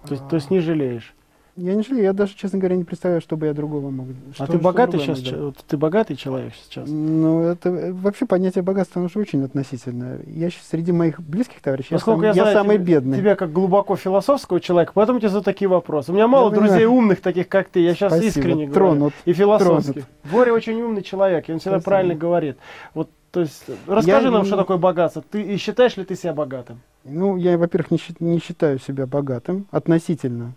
То, 0.07 0.15
а, 0.15 0.19
то 0.19 0.37
есть 0.37 0.51
не 0.51 0.61
жалеешь? 0.61 1.15
Я 1.57 1.75
не 1.75 1.83
жалею, 1.83 2.05
я 2.05 2.13
даже, 2.13 2.35
честно 2.37 2.59
говоря, 2.59 2.77
не 2.77 2.85
представляю, 2.85 3.21
что 3.21 3.37
бы 3.37 3.47
я 3.47 3.53
другого 3.53 3.91
мог. 3.91 4.07
А 4.39 4.47
ты 4.47 4.57
богатый 4.57 4.99
сейчас? 4.99 5.21
Вот, 5.33 5.57
ты 5.67 5.77
богатый 5.77 6.17
человек 6.17 6.55
сейчас? 6.55 6.89
Ну, 6.89 7.43
это 7.43 7.69
э, 7.69 7.93
вообще 7.93 8.25
понятие 8.25 8.63
богатства, 8.63 9.01
оно 9.01 9.09
же 9.09 9.19
очень 9.19 9.45
относительное. 9.45 10.21
Я 10.27 10.49
сейчас 10.49 10.69
среди 10.69 10.93
моих 10.93 11.21
близких 11.21 11.61
товарищей, 11.61 11.93
Насколько 11.93 12.27
я, 12.27 12.35
сам, 12.35 12.45
я, 12.45 12.51
я 12.51 12.57
самый 12.57 12.77
тебя, 12.77 12.85
бедный. 12.87 13.19
Тебя 13.19 13.37
как 13.37 13.53
глубоко 13.53 13.97
философского 13.97 14.61
человека, 14.61 14.93
поэтому 14.95 15.19
тебе 15.19 15.29
за 15.29 15.43
такие 15.43 15.69
вопросы. 15.69 16.13
У 16.13 16.15
меня 16.15 16.29
мало 16.29 16.49
я 16.51 16.55
друзей 16.55 16.79
понимаю. 16.79 16.93
умных 16.93 17.21
таких, 17.21 17.49
как 17.49 17.69
ты, 17.69 17.81
я 17.81 17.95
сейчас 17.95 18.13
Спасибо. 18.13 18.29
искренне 18.29 18.71
Тронут. 18.71 18.99
говорю. 18.99 19.15
И 19.27 19.33
философских. 19.33 20.05
Боря 20.33 20.55
очень 20.55 20.81
умный 20.81 21.03
человек, 21.03 21.49
и 21.49 21.53
он 21.53 21.59
всегда 21.59 21.77
Спасибо. 21.79 21.91
правильно 21.91 22.15
говорит. 22.15 22.57
Вот 22.95 23.11
то 23.31 23.41
есть, 23.41 23.65
расскажи 23.87 24.27
я 24.27 24.31
нам, 24.31 24.45
что 24.45 24.57
такое 24.57 24.77
богатство. 24.77 25.23
Ты 25.23 25.43
и 25.43 25.57
считаешь 25.57 25.97
ли 25.97 26.05
ты 26.05 26.17
себя 26.17 26.33
богатым? 26.33 26.81
Ну, 27.05 27.37
я, 27.37 27.57
во-первых, 27.57 27.91
не, 27.91 27.99
не 28.21 28.41
считаю 28.41 28.79
себя 28.79 29.07
богатым 29.07 29.67
относительно 29.71 30.55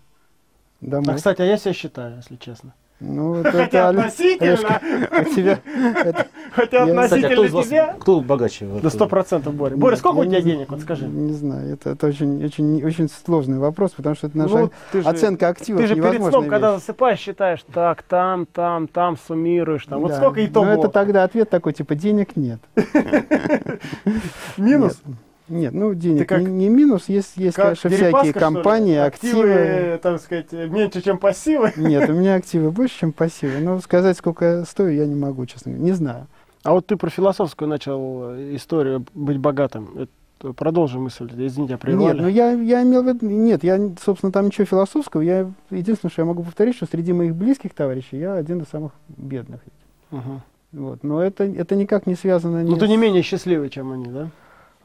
домой. 0.80 1.14
А, 1.14 1.16
кстати, 1.16 1.42
а 1.42 1.44
я 1.44 1.56
себя 1.56 1.72
считаю, 1.72 2.16
если 2.16 2.36
честно. 2.36 2.74
Ну, 3.00 3.36
это, 3.36 3.50
Хотя 3.64 3.64
это 3.64 3.88
относительно. 3.90 4.50
Олежка, 4.50 4.80
у 5.20 5.34
тебя, 5.34 5.60
это, 6.04 6.26
Хотя 6.54 6.84
Я- 6.84 7.02
Кстати, 7.02 7.24
а 7.24 7.28
кто 7.28 7.42
относительно 7.42 7.56
вас, 7.56 7.66
тебя... 7.66 7.96
кто 7.98 8.20
богаче? 8.20 8.66
этой- 8.66 8.90
сто 8.90 9.06
процентов, 9.08 9.54
Боря. 9.54 9.76
Боря, 9.76 9.96
сколько 9.96 10.18
у 10.18 10.24
тебя 10.24 10.40
не- 10.40 10.52
денег? 10.52 10.70
Вот 10.70 10.80
скажи. 10.80 11.06
Не 11.06 11.32
знаю, 11.32 11.72
это, 11.74 11.90
это 11.90 12.06
очень, 12.06 12.44
очень, 12.44 12.84
очень 12.84 13.08
сложный 13.08 13.58
вопрос, 13.58 13.90
потому 13.92 14.14
что 14.14 14.28
это 14.28 14.38
наша 14.38 14.56
Ну, 14.58 14.70
ты 14.92 15.02
же- 15.02 15.08
оценка 15.08 15.48
активов 15.48 15.80
Ты 15.82 15.86
же 15.88 15.94
перед 15.96 16.22
сном, 16.22 16.48
когда 16.48 16.72
вещь. 16.72 16.80
засыпаешь, 16.80 17.18
считаешь, 17.18 17.64
так, 17.72 18.02
там, 18.02 18.46
там, 18.46 18.86
там, 18.88 19.16
суммируешь, 19.26 19.84
там. 19.86 20.00
Вот 20.00 20.10
Да. 20.10 20.16
сколько 20.18 20.44
итого? 20.46 20.66
Ну, 20.66 20.72
это 20.78 20.88
тогда 20.88 21.24
ответ 21.24 21.50
такой, 21.50 21.72
типа, 21.72 21.94
денег 21.94 22.36
нет. 22.36 22.60
Минус? 24.56 25.00
Нет, 25.46 25.74
ну, 25.74 25.92
денег 25.92 26.26
как- 26.26 26.40
не, 26.40 26.46
не 26.46 26.68
минус, 26.70 27.04
есть, 27.08 27.32
есть 27.36 27.54
Как 27.56 27.78
конечно, 27.78 27.90
всякие 27.90 28.32
компании, 28.32 28.96
активы. 28.96 29.52
активы, 29.52 29.98
так 30.02 30.20
сказать, 30.22 30.52
меньше, 30.52 31.02
чем 31.02 31.18
пассивы. 31.18 31.70
Нет, 31.76 32.08
у 32.08 32.14
меня 32.14 32.34
активы 32.36 32.70
больше, 32.70 33.00
чем 33.00 33.12
пассивы. 33.12 33.58
Но 33.60 33.78
сказать, 33.80 34.16
сколько 34.16 34.44
я 34.44 34.64
стою, 34.64 34.90
я 34.92 35.04
не 35.06 35.14
могу, 35.14 35.44
честно 35.44 35.72
говоря. 35.72 35.84
Не 35.84 35.92
знаю. 35.92 36.26
А 36.64 36.72
вот 36.72 36.86
ты 36.86 36.96
про 36.96 37.10
философскую 37.10 37.68
начал 37.68 38.30
э, 38.32 38.56
историю 38.56 39.04
быть 39.14 39.38
богатым. 39.38 39.90
Это- 39.96 40.10
Продолжи 40.56 40.98
мысль, 40.98 41.30
извините, 41.38 41.72
я 41.74 41.78
прервали. 41.78 42.16
Нет, 42.16 42.22
ну 42.22 42.28
я, 42.28 42.50
я 42.52 42.82
имел 42.82 43.02
в 43.02 43.06
виду, 43.06 43.26
нет, 43.30 43.64
я, 43.64 43.78
собственно, 44.04 44.30
там 44.30 44.46
ничего 44.46 44.66
философского. 44.66 45.22
Я, 45.22 45.50
единственное, 45.70 46.10
что 46.10 46.20
я 46.20 46.26
могу 46.26 46.42
повторить, 46.42 46.76
что 46.76 46.84
среди 46.84 47.14
моих 47.14 47.34
близких 47.34 47.72
товарищей 47.72 48.18
я 48.18 48.34
один 48.34 48.60
из 48.60 48.68
самых 48.68 48.92
бедных. 49.08 49.60
Мгм. 50.10 50.42
Вот. 50.72 51.02
Но 51.02 51.22
это, 51.22 51.44
это 51.44 51.76
никак 51.76 52.06
не 52.06 52.14
связано 52.14 52.62
ни 52.62 52.68
Ну 52.68 52.76
ты 52.76 52.84
с- 52.86 52.88
не 52.90 52.98
менее 52.98 53.22
счастливый, 53.22 53.70
чем 53.70 53.92
они, 53.92 54.06
да? 54.06 54.28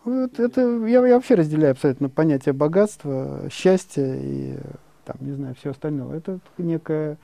Вот 0.06 0.40
это, 0.40 0.62
я, 0.86 1.06
я 1.06 1.16
вообще 1.16 1.36
разделяю 1.36 1.72
абсолютно 1.72 2.08
понятие 2.08 2.54
богатства, 2.54 3.42
счастья 3.52 4.16
и, 4.18 4.56
там, 5.04 5.18
не 5.20 5.34
знаю, 5.34 5.56
все 5.60 5.72
остальное. 5.72 6.20
Это 6.20 6.40
некое, 6.58 7.18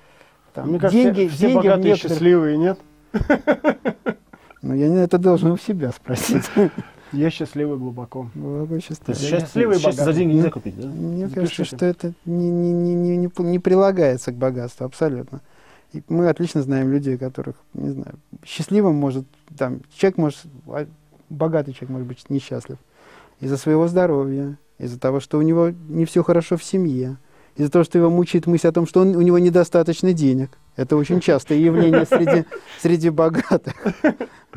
там, 0.54 0.70
Мне 0.72 0.80
кажется, 0.80 1.04
деньги, 1.04 1.28
все, 1.28 1.38
все 1.38 1.48
деньги 1.48 1.56
богатые 1.68 1.94
некоторых- 1.94 2.12
счастливые, 2.18 2.58
нет? 2.58 2.80
Ну, 4.66 4.74
я 4.74 4.90
не 4.90 4.96
это 4.96 5.20
должен 5.20 5.52
у 5.52 5.58
себя 5.58 5.92
спросить. 5.92 6.46
Я 7.12 7.30
счастливый 7.30 7.78
глубоко. 7.78 8.32
Счастье, 8.82 9.14
счастливый 9.14 9.78
и 9.78 9.80
счастье 9.80 10.04
за 10.04 10.12
деньги 10.12 10.34
нельзя 10.34 10.50
купить, 10.50 10.76
да? 10.76 10.88
Мне 10.88 11.28
Запишите. 11.28 11.36
кажется, 11.36 11.64
что 11.66 11.86
это 11.86 12.14
не, 12.26 12.50
не, 12.50 12.74
не, 12.74 12.96
не, 12.96 13.16
не, 13.16 13.32
не 13.38 13.60
прилагается 13.60 14.32
к 14.32 14.36
богатству 14.36 14.86
абсолютно. 14.86 15.42
И 15.94 16.02
мы 16.10 16.28
отлично 16.28 16.64
знаем 16.64 16.92
людей, 16.92 17.16
которых, 17.20 17.56
не 17.76 17.92
знаю, 17.92 18.16
счастливым 18.44 18.96
может, 18.96 19.26
там, 19.56 19.82
человек 19.96 20.18
может, 20.18 20.40
а, 20.68 20.88
богатый 21.30 21.74
человек 21.74 21.92
может 21.92 22.08
быть 22.08 22.26
несчастлив 22.30 22.78
из-за 23.40 23.58
своего 23.58 23.88
здоровья, 23.88 24.58
из-за 24.80 25.00
того, 25.00 25.20
что 25.20 25.38
у 25.38 25.44
него 25.44 25.70
не 25.88 26.06
все 26.06 26.24
хорошо 26.24 26.58
в 26.58 26.64
семье, 26.64 27.18
из-за 27.56 27.72
того, 27.72 27.86
что 27.86 28.00
его 28.00 28.10
мучает 28.10 28.48
мысль 28.48 28.68
о 28.68 28.72
том, 28.72 28.88
что 28.88 29.02
он, 29.02 29.16
у 29.16 29.22
него 29.22 29.38
недостаточно 29.38 30.12
денег. 30.12 30.58
Это 30.76 30.98
очень 30.98 31.22
частое 31.22 31.60
явление 31.60 32.06
среди, 32.06 32.46
среди 32.82 33.10
богатых. 33.12 33.76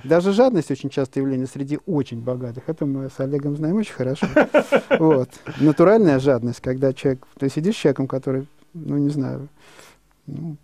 Даже 0.05 0.33
жадность 0.33 0.71
очень 0.71 0.91
частое 0.91 1.23
явление 1.23 1.47
среди 1.47 1.79
очень 1.87 2.21
богатых. 2.21 2.65
Это 2.67 2.87
мы 2.87 3.09
с 3.09 3.19
Олегом 3.21 3.57
знаем 3.57 3.77
очень 3.77 3.95
хорошо. 3.95 4.27
Вот. 4.99 5.31
Натуральная 5.61 6.19
жадность, 6.19 6.61
когда 6.61 6.93
человек... 6.93 7.27
Ты 7.39 7.49
сидишь 7.49 7.77
с 7.77 7.79
человеком, 7.79 8.07
который, 8.07 8.47
ну, 8.75 8.99
не 8.99 9.11
знаю, 9.11 9.49
ну, 10.27 10.57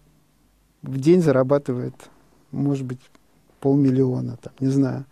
в 0.82 0.98
день 0.98 1.22
зарабатывает, 1.22 1.94
может 2.50 2.84
быть, 2.84 3.00
полмиллиона, 3.60 4.36
там, 4.42 4.52
не 4.60 4.68
знаю. 4.68 5.04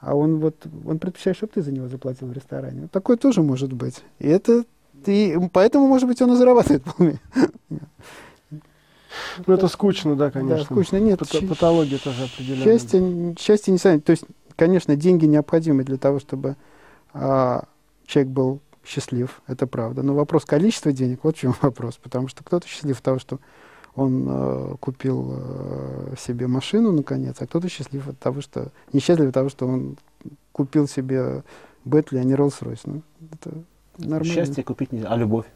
А 0.00 0.14
он 0.14 0.38
вот, 0.38 0.56
он 0.84 0.98
предпочитает, 0.98 1.36
чтобы 1.36 1.52
ты 1.54 1.62
за 1.62 1.72
него 1.72 1.88
заплатил 1.88 2.28
в 2.28 2.32
ресторане. 2.32 2.82
Вот 2.82 2.90
такое 2.90 3.16
тоже 3.16 3.42
может 3.42 3.72
быть. 3.72 4.02
И 4.18 4.26
это 4.26 4.64
ты, 5.04 5.38
поэтому, 5.52 5.86
может 5.86 6.08
быть, 6.08 6.20
он 6.22 6.32
и 6.32 6.36
зарабатывает 6.36 6.82
полмиллиона. 6.84 7.20
Ну 9.46 9.54
это 9.54 9.68
скучно, 9.68 10.16
да, 10.16 10.30
конечно. 10.30 10.58
Да, 10.58 10.64
скучно. 10.64 10.98
Нет, 10.98 11.20
щ- 11.26 11.46
Патология 11.48 11.98
тоже 11.98 12.24
определенная. 12.24 12.64
Счастье, 12.64 13.34
счастье 13.38 13.72
не 13.72 13.78
сами. 13.78 13.98
То 14.00 14.10
есть, 14.10 14.24
конечно, 14.56 14.96
деньги 14.96 15.26
необходимы 15.26 15.84
для 15.84 15.96
того, 15.96 16.20
чтобы 16.20 16.56
а, 17.12 17.64
человек 18.06 18.32
был 18.32 18.60
счастлив, 18.84 19.42
это 19.46 19.66
правда. 19.66 20.02
Но 20.02 20.14
вопрос 20.14 20.44
количества 20.44 20.92
денег, 20.92 21.20
вот 21.22 21.36
в 21.36 21.40
чем 21.40 21.54
вопрос. 21.62 21.98
Потому 22.02 22.28
что 22.28 22.44
кто-то 22.44 22.66
счастлив 22.66 22.96
от 22.98 23.02
того, 23.02 23.18
что 23.18 23.38
он 23.96 24.26
э, 24.28 24.74
купил 24.78 25.34
э, 25.36 26.14
себе 26.18 26.46
машину, 26.46 26.92
наконец, 26.92 27.36
а 27.40 27.46
кто-то 27.46 27.68
счастлив 27.68 28.08
от 28.08 28.18
того, 28.18 28.40
что... 28.40 28.68
Несчастлив 28.92 29.28
от 29.28 29.34
того, 29.34 29.48
что 29.48 29.66
он 29.66 29.96
купил 30.52 30.86
себе 30.86 31.42
Бентли, 31.84 32.18
а 32.18 32.24
не 32.24 32.34
Роллс-Ройс. 32.34 32.80
Ну, 32.84 33.02
это 33.32 33.50
нормально. 33.98 34.32
Счастье 34.32 34.62
купить 34.62 34.92
нельзя. 34.92 35.08
А 35.08 35.16
любовь? 35.16 35.46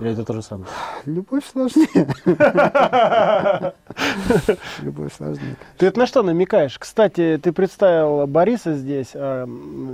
Или 0.00 0.12
это 0.12 0.24
то 0.24 0.32
же 0.32 0.42
самое? 0.42 0.66
Любовь 1.04 1.44
сложнее. 1.44 2.08
Любовь 4.82 5.12
сложнее. 5.14 5.56
Ты 5.76 5.86
это 5.86 5.98
на 5.98 6.06
что 6.06 6.22
намекаешь? 6.22 6.78
Кстати, 6.78 7.38
ты 7.42 7.52
представил 7.52 8.26
Бориса 8.26 8.74
здесь, 8.74 9.10
а, 9.14 9.46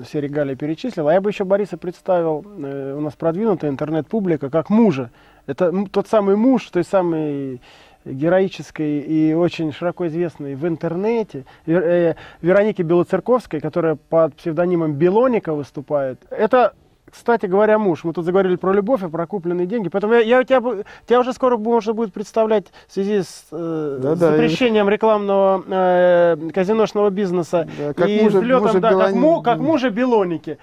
все 0.06 0.20
регалии 0.20 0.54
перечислил, 0.54 1.08
а 1.08 1.12
я 1.12 1.20
бы 1.20 1.30
еще 1.30 1.44
Бориса 1.44 1.76
представил, 1.76 2.44
э, 2.46 2.94
у 2.96 3.00
нас 3.00 3.14
продвинутая 3.14 3.70
интернет-публика, 3.70 4.48
как 4.48 4.70
мужа. 4.70 5.10
Это 5.46 5.72
тот 5.90 6.06
самый 6.06 6.36
муж, 6.36 6.70
той 6.70 6.84
самой 6.84 7.60
героической 8.04 9.00
и 9.00 9.34
очень 9.34 9.72
широко 9.72 10.06
известной 10.06 10.54
в 10.54 10.66
интернете 10.66 11.44
Вер- 11.66 11.82
э, 11.84 12.14
Вероники 12.42 12.82
Белоцерковской, 12.82 13.60
которая 13.60 13.96
под 13.96 14.36
псевдонимом 14.36 14.94
Белоника 14.94 15.52
выступает. 15.52 16.20
Это 16.30 16.74
кстати 17.10 17.46
говоря, 17.46 17.78
муж. 17.78 18.04
Мы 18.04 18.12
тут 18.12 18.24
заговорили 18.24 18.56
про 18.56 18.72
любовь 18.72 19.02
и 19.02 19.08
про 19.08 19.26
купленные 19.26 19.66
деньги. 19.66 19.88
Поэтому 19.88 20.14
я, 20.14 20.20
я 20.20 20.44
тебя, 20.44 20.60
тебя 21.06 21.20
уже 21.20 21.32
скоро 21.32 21.56
можно 21.56 21.92
будет 21.92 22.12
представлять 22.12 22.66
в 22.88 22.92
связи 22.92 23.22
с 23.22 23.44
э, 23.52 23.98
Да-да, 24.02 24.32
запрещением 24.32 24.88
рекламного 24.88 25.62
э, 25.68 26.36
казиношного 26.52 27.10
бизнеса 27.10 27.68
Да, 27.78 27.94
как 27.94 28.08
и 28.08 28.20
мужа- 28.22 28.38
взлетом, 28.40 28.62
мужа 28.66 28.80
да, 28.80 28.90
как, 28.90 28.98
Белони- 29.14 29.18
му- 29.18 29.42
как 29.42 29.58
мужа 29.58 29.90
Белоники. 29.90 30.58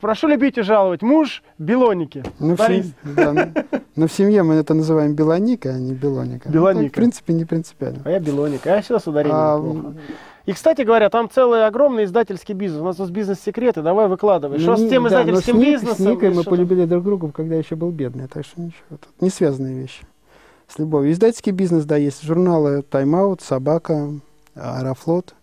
Прошу 0.00 0.26
любить 0.28 0.58
и 0.58 0.62
жаловать. 0.62 1.02
Муж 1.02 1.42
Белоники. 1.58 2.24
Ну, 2.40 2.54
в, 2.56 2.58
Борис. 2.58 2.86
сем- 2.86 3.14
да, 3.14 3.32
ну, 3.32 3.78
но 3.96 4.06
в 4.08 4.12
семье 4.12 4.42
мы 4.42 4.54
это 4.54 4.74
называем 4.74 5.14
белоника, 5.14 5.68
а 5.70 5.78
не 5.78 5.92
белоника. 5.92 6.48
Ну, 6.48 6.54
Белоника. 6.54 6.84
так, 6.84 6.92
в 6.92 6.94
принципе, 6.96 7.32
не 7.34 7.44
принципиально. 7.44 8.00
А 8.04 8.10
я 8.10 8.18
Белоника. 8.18 8.72
А 8.72 8.76
я 8.76 8.82
всегда 8.82 8.98
с 8.98 9.06
ударением 9.06 9.36
А, 9.38 9.58
плохо. 9.60 9.94
И, 10.50 10.52
кстати 10.52 10.82
говоря, 10.82 11.10
там 11.10 11.30
целый 11.30 11.64
огромный 11.64 12.06
издательский 12.06 12.54
бизнес. 12.54 12.82
У 12.82 12.84
нас 12.84 12.96
тут 12.96 13.10
бизнес-секреты. 13.10 13.82
Давай 13.82 14.08
выкладывай. 14.08 14.58
Ну, 14.58 14.62
что 14.64 14.76
с 14.78 14.90
тем 14.90 15.04
да, 15.04 15.08
издательским 15.08 15.54
с 15.54 15.58
Ник- 15.58 15.68
бизнесом? 15.68 15.96
С 15.96 16.00
Никой 16.00 16.34
мы 16.34 16.42
полюбили 16.42 16.86
друг 16.86 17.04
друга, 17.04 17.30
когда 17.30 17.54
еще 17.54 17.76
был 17.76 17.92
бедный, 17.92 18.26
так 18.26 18.44
что 18.44 18.60
ничего. 18.60 18.82
Тут 18.88 19.08
не 19.20 19.30
связанные 19.30 19.78
вещи 19.78 20.02
с 20.66 20.76
любовью. 20.80 21.12
Издательский 21.12 21.52
бизнес, 21.52 21.84
да, 21.84 21.96
есть 21.96 22.24
журналы 22.24 22.82
«Тайм-аут», 22.82 23.42
«Собака», 23.42 24.10
«Аэрофлот». 24.56 25.36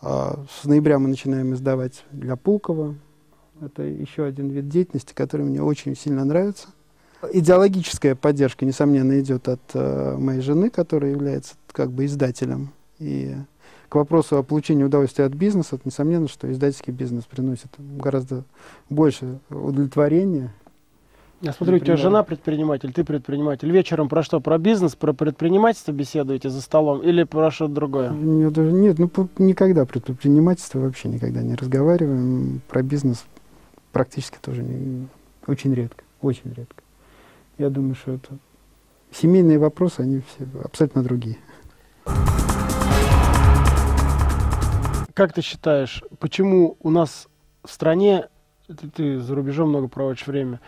А, 0.00 0.38
С 0.62 0.64
ноября 0.64 1.00
мы 1.00 1.08
начинаем 1.08 1.52
издавать 1.54 2.04
для 2.12 2.36
Пулкова. 2.36 2.94
Это 3.60 3.82
еще 3.82 4.24
один 4.24 4.50
вид 4.50 4.68
деятельности, 4.68 5.12
который 5.12 5.44
мне 5.44 5.60
очень 5.60 5.96
сильно 5.96 6.24
нравится. 6.24 6.68
Идеологическая 7.32 8.14
поддержка, 8.14 8.64
несомненно, 8.64 9.18
идет 9.18 9.48
от 9.48 9.60
э, 9.74 10.14
моей 10.16 10.40
жены, 10.40 10.70
которая 10.70 11.10
является 11.10 11.54
как 11.72 11.90
бы 11.90 12.04
издателем. 12.04 12.70
И 13.00 13.34
к 13.90 13.96
вопросу 13.96 14.38
о 14.38 14.44
получении 14.44 14.84
удовольствия 14.84 15.24
от 15.24 15.32
бизнеса, 15.32 15.74
это 15.74 15.82
несомненно, 15.84 16.28
что 16.28 16.50
издательский 16.50 16.92
бизнес 16.92 17.24
приносит 17.24 17.66
гораздо 17.76 18.44
больше 18.88 19.40
удовлетворения. 19.50 20.54
Я 21.40 21.52
смотрю, 21.52 21.76
у 21.76 21.80
тебя 21.80 21.96
жена 21.96 22.22
предприниматель, 22.22 22.92
ты 22.92 23.02
предприниматель. 23.02 23.68
Вечером 23.68 24.08
про 24.08 24.22
что? 24.22 24.40
Про 24.40 24.58
бизнес, 24.58 24.94
про 24.94 25.12
предпринимательство 25.12 25.90
беседуете 25.90 26.50
за 26.50 26.60
столом 26.60 27.00
или 27.02 27.24
про 27.24 27.50
что-то 27.50 27.74
другое? 27.74 28.12
У 28.12 28.14
нее 28.14 28.50
даже 28.50 28.70
нет, 28.70 28.98
ну 29.00 29.10
никогда 29.38 29.84
про 29.84 29.98
предпринимательство 29.98 30.78
вообще 30.78 31.08
никогда 31.08 31.42
не 31.42 31.56
разговариваем. 31.56 32.60
Про 32.68 32.82
бизнес 32.84 33.24
практически 33.90 34.38
тоже 34.40 34.62
не- 34.62 35.08
очень 35.48 35.74
редко, 35.74 36.04
очень 36.22 36.52
редко. 36.54 36.80
Я 37.58 37.70
думаю, 37.70 37.96
что 37.96 38.12
это 38.12 38.36
семейные 39.10 39.58
вопросы, 39.58 40.00
они 40.00 40.20
все 40.20 40.46
абсолютно 40.62 41.02
другие. 41.02 41.38
Как 45.14 45.32
ты 45.32 45.42
считаешь, 45.42 46.02
почему 46.18 46.76
у 46.80 46.90
нас 46.90 47.28
в 47.64 47.70
стране, 47.70 48.28
ты, 48.66 48.88
ты 48.88 49.18
за 49.20 49.34
рубежом 49.34 49.70
много 49.70 49.88
проводишь 49.88 50.26
время, 50.26 50.60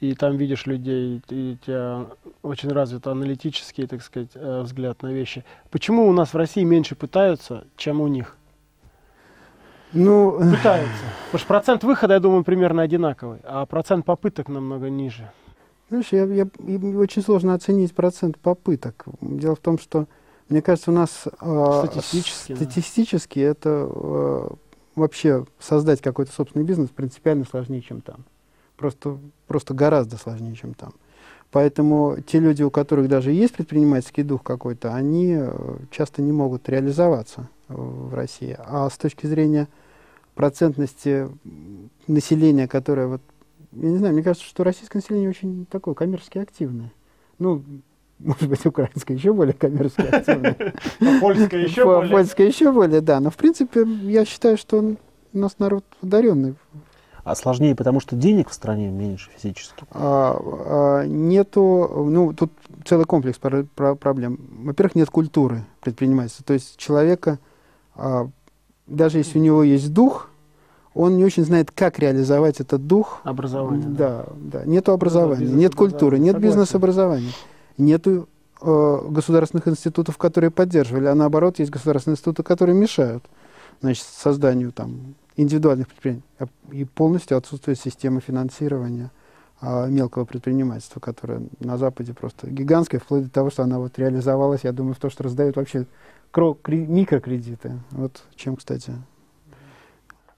и 0.00 0.14
там 0.14 0.36
видишь 0.36 0.66
людей, 0.66 1.22
и 1.28 1.52
у 1.60 1.64
тебя 1.64 2.06
очень 2.42 2.70
развит 2.70 3.06
аналитический, 3.06 3.86
так 3.86 4.02
сказать, 4.02 4.30
э, 4.34 4.62
взгляд 4.62 5.02
на 5.02 5.12
вещи. 5.12 5.44
Почему 5.70 6.08
у 6.08 6.12
нас 6.12 6.32
в 6.32 6.36
России 6.36 6.62
меньше 6.64 6.94
пытаются, 6.94 7.64
чем 7.76 8.00
у 8.00 8.08
них? 8.08 8.36
Ну, 9.92 10.38
Пытаются. 10.38 11.04
Потому 11.26 11.38
что 11.38 11.46
процент 11.48 11.84
выхода, 11.84 12.14
я 12.14 12.20
думаю, 12.20 12.44
примерно 12.44 12.82
одинаковый, 12.82 13.40
а 13.44 13.66
процент 13.66 14.04
попыток 14.06 14.48
намного 14.48 14.88
ниже. 14.88 15.30
Знаешь, 15.88 16.06
я, 16.12 16.24
я- 16.24 16.46
очень 16.96 17.22
сложно 17.22 17.54
оценить 17.54 17.92
процент 17.94 18.38
попыток. 18.38 19.04
Дело 19.20 19.56
в 19.56 19.58
том, 19.58 19.78
что, 19.78 20.06
мне 20.50 20.62
кажется, 20.62 20.90
у 20.90 20.94
нас 20.94 21.26
э, 21.40 21.82
Статистически, 21.86 22.52
да. 22.52 22.56
статистически 22.56 23.38
это 23.38 23.88
э, 23.88 24.48
вообще 24.96 25.46
создать 25.60 26.00
какой-то 26.02 26.32
собственный 26.32 26.64
бизнес 26.64 26.90
принципиально 26.90 27.44
сложнее, 27.44 27.80
чем 27.82 28.00
там. 28.00 28.24
Просто, 28.76 29.18
просто 29.46 29.74
гораздо 29.74 30.16
сложнее, 30.16 30.56
чем 30.56 30.74
там. 30.74 30.92
Поэтому 31.52 32.16
те 32.26 32.40
люди, 32.40 32.62
у 32.62 32.70
которых 32.70 33.08
даже 33.08 33.30
есть 33.30 33.54
предпринимательский 33.54 34.24
дух 34.24 34.42
какой-то, 34.42 34.94
они 34.94 35.36
э, 35.38 35.76
часто 35.90 36.20
не 36.20 36.32
могут 36.32 36.68
реализоваться 36.68 37.48
в 37.68 38.12
России. 38.12 38.56
А 38.58 38.90
с 38.90 38.98
точки 38.98 39.26
зрения 39.26 39.68
процентности 40.34 41.28
населения, 42.08 42.66
которое 42.66 43.06
вот, 43.06 43.22
я 43.72 43.90
не 43.90 43.98
знаю, 43.98 44.14
мне 44.14 44.22
кажется, 44.24 44.48
что 44.48 44.64
российское 44.64 44.98
население 44.98 45.28
очень 45.28 45.66
такое 45.66 45.94
коммерчески 45.94 46.38
активное. 46.38 46.92
Ну, 47.38 47.62
может 48.22 48.48
быть, 48.48 48.64
украинское 48.66 49.16
еще 49.16 49.32
более 49.32 49.54
коммерчески 49.54 50.02
активное. 50.02 50.74
А 51.00 51.18
польское 51.20 51.62
еще 51.64 51.84
более? 51.84 52.10
Польское 52.10 52.46
еще 52.46 52.72
более, 52.72 53.00
да. 53.00 53.20
Но, 53.20 53.30
в 53.30 53.36
принципе, 53.36 53.82
я 53.84 54.24
считаю, 54.24 54.56
что 54.56 54.78
он, 54.78 54.98
у 55.32 55.38
нас 55.38 55.58
народ 55.58 55.84
одаренный. 56.02 56.54
А 57.24 57.34
сложнее, 57.34 57.74
потому 57.74 58.00
что 58.00 58.16
денег 58.16 58.48
в 58.48 58.54
стране 58.54 58.88
меньше 58.88 59.30
физически? 59.36 59.84
А, 59.92 60.36
а, 60.38 61.06
нету, 61.06 62.06
ну, 62.10 62.32
тут 62.32 62.52
целый 62.84 63.04
комплекс 63.04 63.38
про, 63.38 63.64
про 63.64 63.94
проблем. 63.94 64.38
Во-первых, 64.64 64.94
нет 64.94 65.10
культуры 65.10 65.64
предпринимательства. 65.80 66.44
То 66.44 66.54
есть 66.54 66.76
человека, 66.76 67.38
а, 67.94 68.28
даже 68.86 69.18
если 69.18 69.38
у 69.38 69.42
него 69.42 69.62
есть 69.62 69.92
дух, 69.92 70.30
он 70.94 71.16
не 71.16 71.24
очень 71.24 71.44
знает, 71.44 71.70
как 71.70 71.98
реализовать 71.98 72.60
этот 72.60 72.86
дух. 72.86 73.20
Образование. 73.22 73.86
Да, 73.86 74.26
да. 74.34 74.60
да. 74.60 74.64
Нету 74.64 74.92
образования, 74.92 75.46
нет 75.46 75.74
культуры, 75.74 76.18
нет 76.18 76.38
бизнес-образования, 76.38 77.32
нету 77.80 78.28
э, 78.60 79.00
государственных 79.08 79.68
институтов, 79.68 80.18
которые 80.18 80.50
поддерживали, 80.50 81.06
а 81.06 81.14
наоборот, 81.14 81.58
есть 81.58 81.70
государственные 81.70 82.14
институты, 82.14 82.42
которые 82.42 82.76
мешают 82.76 83.24
значит, 83.80 84.04
созданию 84.04 84.72
там, 84.72 85.14
индивидуальных 85.36 85.88
предприятий. 85.88 86.22
А, 86.38 86.46
и 86.70 86.84
полностью 86.84 87.36
отсутствует 87.36 87.78
система 87.78 88.20
финансирования 88.20 89.10
а, 89.60 89.86
мелкого 89.86 90.24
предпринимательства, 90.24 91.00
которая 91.00 91.42
на 91.58 91.78
Западе 91.78 92.14
просто 92.14 92.48
гигантская, 92.48 93.00
вплоть 93.00 93.24
до 93.24 93.30
того, 93.30 93.50
что 93.50 93.62
она 93.62 93.78
вот 93.78 93.98
реализовалась, 93.98 94.64
я 94.64 94.72
думаю, 94.72 94.94
в 94.94 94.98
то, 94.98 95.10
что 95.10 95.24
раздают 95.24 95.56
вообще 95.56 95.86
микрокредиты. 96.36 97.78
Вот 97.90 98.22
чем, 98.36 98.56
кстати, 98.56 98.92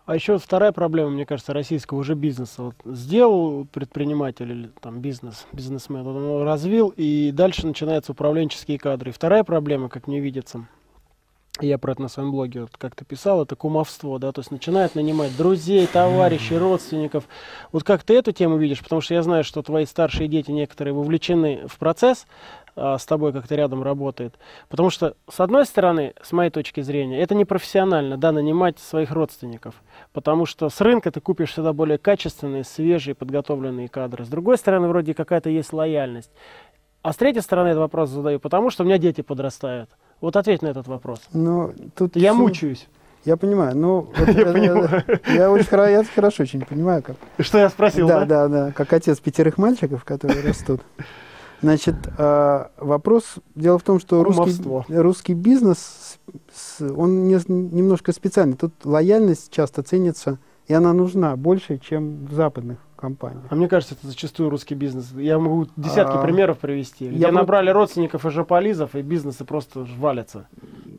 а 0.05 0.15
еще 0.15 0.39
вторая 0.39 0.73
проблема, 0.73 1.11
мне 1.11 1.27
кажется, 1.27 1.53
российского 1.53 1.99
уже 1.99 2.15
бизнеса. 2.15 2.63
Вот 2.63 2.75
сделал 2.85 3.67
предприниматель 3.67 4.51
или 4.51 4.71
там 4.81 5.01
бизнес, 5.01 5.47
бизнесмен, 5.53 6.07
он 6.07 6.17
его 6.17 6.45
развил, 6.45 6.93
и 6.97 7.31
дальше 7.33 7.67
начинаются 7.67 8.13
управленческие 8.13 8.79
кадры. 8.79 9.11
И 9.11 9.13
вторая 9.13 9.45
проблема, 9.45 9.89
как 9.89 10.09
мне 10.09 10.21
видится, 10.21 10.67
я 11.61 11.79
про 11.79 11.93
это 11.93 12.03
на 12.03 12.09
своем 12.09 12.33
блоге 12.33 12.63
вот 12.63 12.77
как-то 12.79 13.05
писал, 13.05 13.43
это 13.43 13.57
кумовство, 13.57 14.19
да, 14.19 14.33
то 14.33 14.41
есть 14.41 14.51
начинает 14.51 14.95
нанимать 14.95 15.37
друзей, 15.37 15.87
товарищей, 15.87 16.57
родственников. 16.57 17.25
Вот 17.73 17.85
как 17.85 18.03
ты 18.03 18.15
эту 18.15 18.33
тему 18.33 18.57
видишь? 18.57 18.83
Потому 18.83 19.03
что 19.03 19.15
я 19.15 19.23
знаю, 19.23 19.45
что 19.45 19.63
твои 19.63 19.85
старшие 19.85 20.29
дети 20.29 20.51
некоторые 20.51 20.95
вовлечены 20.95 21.67
в 21.69 21.77
процесс, 21.79 22.27
с 22.77 23.05
тобой 23.05 23.33
как-то 23.33 23.55
рядом 23.55 23.83
работает. 23.83 24.35
Потому 24.69 24.91
что, 24.91 25.15
с 25.29 25.41
одной 25.41 25.67
стороны, 25.67 26.15
с 26.23 26.33
моей 26.33 26.51
точки 26.51 26.81
зрения, 26.81 27.21
это 27.21 27.35
не 27.35 27.45
профессионально, 27.45 28.17
да, 28.17 28.33
нанимать 28.33 28.79
своих 28.79 29.11
родственников. 29.11 29.75
Потому 30.13 30.47
что 30.47 30.69
с 30.69 30.81
рынка 30.81 31.11
ты 31.11 31.21
купишь 31.21 31.53
всегда 31.53 31.73
более 31.73 31.99
качественные, 31.99 32.65
свежие, 32.65 33.15
подготовленные 33.15 33.89
кадры. 33.89 34.25
С 34.25 34.29
другой 34.29 34.59
стороны, 34.59 34.89
вроде 34.89 35.15
какая-то 35.15 35.51
есть 35.51 35.73
лояльность. 35.73 36.31
А 37.03 37.13
с 37.13 37.17
третьей 37.17 37.43
стороны, 37.43 37.69
этот 37.69 37.81
вопрос 37.81 38.11
задаю, 38.11 38.39
потому 38.39 38.71
что 38.71 38.85
у 38.85 38.87
меня 38.87 38.97
дети 38.97 39.23
подрастают. 39.23 39.91
Вот 40.21 40.37
ответь 40.37 40.63
на 40.63 40.69
этот 40.69 40.87
вопрос. 40.87 41.21
Ну, 41.33 41.75
тут 41.97 42.15
я 42.17 42.33
мучаюсь. 42.33 42.89
Я 43.25 43.37
понимаю, 43.37 43.77
ну, 43.77 44.09
вот, 44.17 44.29
я, 44.29 44.47
понимаю. 44.47 45.05
я 45.27 45.51
очень 45.51 45.67
хорошо, 45.67 45.91
я 45.91 46.05
хорошо 46.05 46.43
очень 46.43 46.65
понимаю, 46.65 47.03
как. 47.03 47.17
Что 47.39 47.59
я 47.59 47.69
спросил, 47.69 48.09
да? 48.09 48.21
Да, 48.21 48.49
да, 48.49 48.49
да, 48.49 48.73
как 48.73 48.93
отец 48.93 49.21
пятерых 49.21 49.59
мальчиков, 49.59 50.05
которые 50.05 50.43
растут. 50.43 50.81
Значит, 51.63 51.95
э, 52.19 52.67
вопрос, 52.79 53.37
дело 53.55 53.79
в 53.79 53.83
том, 53.83 54.01
что 54.01 54.25
русский, 54.25 54.65
русский 54.89 55.35
бизнес, 55.35 56.19
он 56.81 57.29
не, 57.29 57.39
немножко 57.47 58.13
специальный. 58.13 58.57
Тут 58.57 58.73
лояльность 58.85 59.53
часто 59.53 59.85
ценится, 59.85 60.39
и 60.67 60.75
она 60.75 60.93
нужна 60.93 61.37
больше, 61.37 61.79
чем 61.79 62.27
в 62.27 62.33
западных 62.33 62.79
компаниях. 62.97 63.45
А 63.49 63.55
мне 63.55 63.69
кажется, 63.69 63.95
это 63.95 64.09
зачастую 64.09 64.51
русский 64.51 64.75
бизнес. 64.75 65.13
Я 65.13 65.39
могу 65.39 65.67
десятки 65.77 66.17
а, 66.17 66.23
примеров 66.23 66.59
привести, 66.59 67.09
где 67.09 67.19
я 67.19 67.33
набрали 67.33 67.71
родственников 67.71 68.27
и 68.27 68.31
жополизов, 68.31 68.97
и 68.97 69.03
бизнесы 69.03 69.45
просто 69.45 69.87
валятся. 69.99 70.49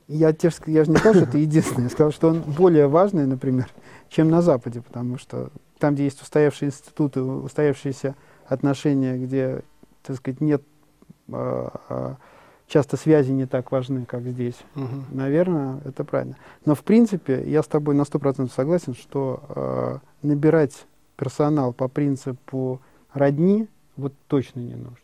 Я, 0.07 0.31
тебе, 0.31 0.51
я 0.67 0.85
же 0.85 0.91
не 0.91 0.97
сказал, 0.97 1.15
что 1.15 1.29
это 1.29 1.37
единственное. 1.37 1.85
Я 1.85 1.89
сказал, 1.89 2.11
что 2.11 2.29
он 2.29 2.41
более 2.41 2.87
важный, 2.87 3.25
например, 3.25 3.67
чем 4.09 4.29
на 4.29 4.41
Западе, 4.41 4.81
потому 4.81 5.17
что 5.17 5.49
там, 5.79 5.95
где 5.95 6.05
есть 6.05 6.21
устоявшие 6.21 6.69
институты, 6.69 7.21
устоявшиеся 7.21 8.15
отношения, 8.47 9.17
где 9.17 9.63
так 10.03 10.17
сказать, 10.17 10.41
нет, 10.41 10.61
а, 11.31 11.79
а, 11.89 12.17
часто 12.67 12.97
связи 12.97 13.31
не 13.31 13.45
так 13.45 13.71
важны, 13.71 14.05
как 14.05 14.23
здесь. 14.23 14.57
Угу. 14.75 15.05
Наверное, 15.11 15.81
это 15.85 16.03
правильно. 16.03 16.37
Но 16.65 16.75
в 16.75 16.83
принципе, 16.83 17.43
я 17.45 17.63
с 17.63 17.67
тобой 17.67 17.95
на 17.95 18.05
сто 18.05 18.19
процентов 18.19 18.53
согласен, 18.55 18.93
что 18.95 19.43
э, 19.49 19.97
набирать 20.27 20.85
персонал 21.15 21.73
по 21.73 21.87
принципу 21.87 22.81
родни 23.13 23.67
вот 23.95 24.13
точно 24.27 24.59
не 24.59 24.75
нужно. 24.75 24.97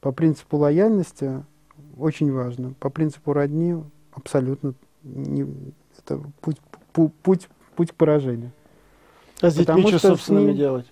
По 0.00 0.12
принципу 0.12 0.56
лояльности 0.58 1.44
очень 1.96 2.32
важно. 2.32 2.74
По 2.78 2.90
принципу 2.90 3.32
родни 3.32 3.76
абсолютно 4.12 4.74
не, 5.02 5.46
это 5.98 6.20
путь, 6.40 6.58
путь, 6.92 7.12
путь, 7.22 7.48
путь 7.76 7.90
к 7.90 7.94
поражению. 7.94 8.52
А 9.40 9.50
с 9.50 9.56
детьми 9.56 9.88
что 9.88 9.98
собственными 9.98 10.48
ним, 10.48 10.56
делать? 10.56 10.86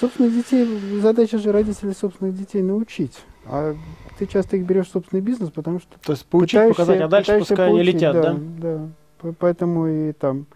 Собственных 0.00 0.34
детей, 0.34 1.00
задача 1.00 1.38
же 1.38 1.50
родителей 1.50 1.92
собственных 1.92 2.36
детей 2.36 2.62
научить. 2.62 3.18
А 3.46 3.74
ты 4.18 4.26
часто 4.26 4.56
их 4.56 4.64
берешь 4.64 4.88
в 4.88 4.92
собственный 4.92 5.22
бизнес, 5.22 5.50
потому 5.50 5.80
что... 5.80 5.98
То 6.00 6.12
есть 6.12 6.26
поучить, 6.26 6.68
показать, 6.68 7.00
а 7.00 7.08
дальше 7.08 7.38
пускай 7.38 7.68
поучить, 7.68 7.88
они 7.88 7.92
летят, 7.92 8.14
да? 8.14 8.36
Да, 8.58 8.90
да. 9.22 9.34
Поэтому 9.38 9.86
и 9.86 10.12
там... 10.12 10.46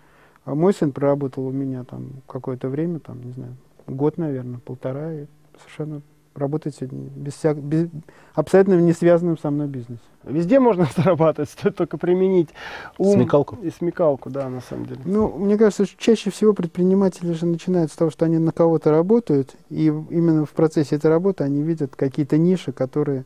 А 0.45 0.55
мой 0.55 0.75
сын 0.75 0.93
проработал 0.93 1.47
у 1.47 1.53
меня 1.53 1.85
там 1.85 2.11
какое-то 2.27 2.69
время, 2.69 2.99
там, 2.99 3.23
не 3.23 3.33
знаю, 3.33 3.57
год, 3.87 4.19
наверное, 4.19 4.59
полтора, 4.59 5.13
и 5.13 5.27
совершенно 5.59 6.03
работать 6.35 6.81
без 6.83 7.35
всяк, 7.35 7.59
без, 7.59 7.89
абсолютно 8.35 8.75
не 8.75 8.93
связанным 8.93 9.39
со 9.39 9.51
мной 9.51 9.67
бизнесе. 9.67 10.03
Везде 10.25 10.61
можно 10.61 10.87
зарабатывать, 10.97 11.51
стоит 11.51 11.77
только 11.77 11.99
применить 11.99 12.51
ум 12.99 13.15
смекалку. 13.15 13.57
и 13.63 13.71
смекалку, 13.71 14.31
да, 14.31 14.49
на 14.49 14.61
самом 14.61 14.87
деле. 14.87 15.01
Ну, 15.05 15.29
мне 15.39 15.59
кажется, 15.59 15.85
что 15.85 16.01
чаще 16.01 16.31
всего 16.31 16.53
предприниматели 16.53 17.33
же 17.33 17.47
начинают 17.47 17.91
с 17.91 17.97
того, 17.97 18.11
что 18.11 18.25
они 18.25 18.39
на 18.39 18.53
кого-то 18.53 18.91
работают, 18.91 19.55
и 19.69 19.87
именно 19.87 20.45
в 20.45 20.51
процессе 20.51 20.97
этой 20.97 21.11
работы 21.11 21.45
они 21.45 21.63
видят 21.63 21.97
какие-то 21.97 22.39
ниши, 22.39 22.73
которые, 22.73 23.25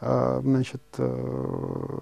а, 0.00 0.40
значит, 0.42 0.82
э, 0.98 1.98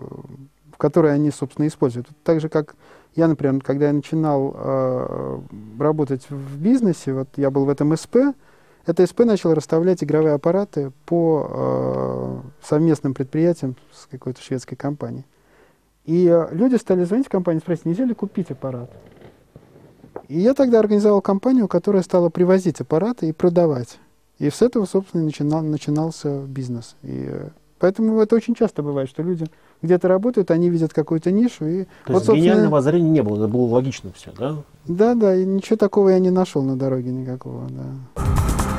которые 0.76 1.14
они, 1.14 1.30
собственно, 1.30 1.66
используют. 1.66 2.08
Так 2.22 2.40
же, 2.40 2.48
как 2.48 2.76
я, 3.14 3.28
например, 3.28 3.62
когда 3.62 3.86
я 3.86 3.92
начинал 3.92 4.52
а, 4.56 5.40
работать 5.78 6.28
в 6.28 6.60
бизнесе, 6.60 7.12
вот 7.12 7.28
я 7.36 7.50
был 7.50 7.64
в 7.64 7.68
этом 7.68 7.96
СП, 7.96 8.16
это 8.86 9.06
СП 9.06 9.20
начал 9.20 9.54
расставлять 9.54 10.02
игровые 10.04 10.34
аппараты 10.34 10.92
по 11.06 11.48
э, 11.48 12.40
совместным 12.62 13.14
предприятиям 13.14 13.76
с 13.92 14.06
какой-то 14.06 14.42
шведской 14.42 14.76
компанией. 14.76 15.24
И 16.04 16.28
э, 16.28 16.48
люди 16.52 16.76
стали 16.76 17.04
звонить 17.04 17.26
в 17.26 17.30
компанию, 17.30 17.62
спросить, 17.62 17.86
нельзя 17.86 18.04
ли 18.04 18.14
купить 18.14 18.50
аппарат. 18.50 18.90
И 20.28 20.38
я 20.38 20.54
тогда 20.54 20.78
организовал 20.78 21.22
компанию, 21.22 21.68
которая 21.68 22.02
стала 22.02 22.28
привозить 22.28 22.80
аппараты 22.80 23.28
и 23.28 23.32
продавать. 23.32 23.98
И 24.38 24.50
с 24.50 24.62
этого, 24.62 24.84
собственно, 24.84 25.24
начинал, 25.24 25.62
начинался 25.62 26.40
бизнес. 26.42 26.96
И, 27.02 27.26
э, 27.30 27.48
поэтому 27.78 28.20
это 28.20 28.36
очень 28.36 28.54
часто 28.54 28.82
бывает, 28.82 29.08
что 29.08 29.22
люди 29.22 29.46
где-то 29.80 30.08
работают, 30.08 30.50
они 30.50 30.68
видят 30.68 30.92
какую-то 30.92 31.30
нишу. 31.30 31.66
И 31.66 31.84
То 32.06 32.14
вот, 32.14 32.22
есть 32.22 32.34
гениального 32.34 32.78
озарения 32.78 33.10
не 33.10 33.22
было, 33.22 33.36
это 33.36 33.48
было 33.48 33.66
логично 33.66 34.12
все, 34.14 34.30
да? 34.38 34.56
Да, 34.86 35.14
да, 35.14 35.34
и 35.34 35.46
ничего 35.46 35.76
такого 35.76 36.10
я 36.10 36.18
не 36.18 36.30
нашел 36.30 36.62
на 36.62 36.76
дороге 36.76 37.10
никакого, 37.10 37.66
да. 37.70 38.73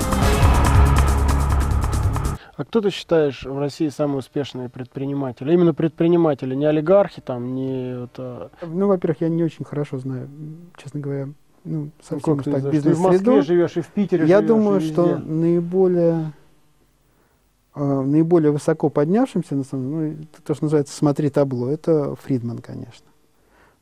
А 2.57 2.63
кто 2.63 2.79
ты 2.79 2.89
считаешь 2.89 3.43
в 3.43 3.59
России 3.59 3.89
самые 3.89 4.19
успешные 4.19 4.69
предприниматели? 4.69 5.51
Именно 5.51 5.73
предприниматели, 5.73 6.55
не 6.55 6.65
олигархи 6.65 7.21
там, 7.21 7.53
не... 7.53 8.05
Это... 8.05 8.49
Ну, 8.61 8.87
во-первых, 8.87 9.21
я 9.21 9.29
не 9.29 9.43
очень 9.43 9.65
хорошо 9.65 9.97
знаю, 9.97 10.29
честно 10.77 11.01
говоря, 11.01 11.29
ну, 11.65 11.89
совсем 12.01 12.37
ну, 12.37 12.43
так 12.43 12.71
бизнес 12.71 12.83
Ты 12.83 12.93
в 12.93 13.01
Москве 13.01 13.41
живешь 13.41 13.75
и 13.75 13.81
в 13.81 13.87
Питере 13.87 14.25
Я 14.25 14.37
живешь, 14.37 14.47
думаю, 14.47 14.79
что 14.79 15.17
наиболее, 15.17 16.31
э, 17.75 18.01
наиболее 18.01 18.51
высоко 18.51 18.89
поднявшимся, 18.89 19.55
на 19.55 19.63
самом, 19.65 19.91
ну, 19.91 20.17
то, 20.45 20.53
что 20.53 20.63
называется 20.63 20.95
«смотри 20.95 21.29
табло», 21.29 21.67
это 21.69 22.15
Фридман, 22.15 22.59
конечно. 22.59 23.07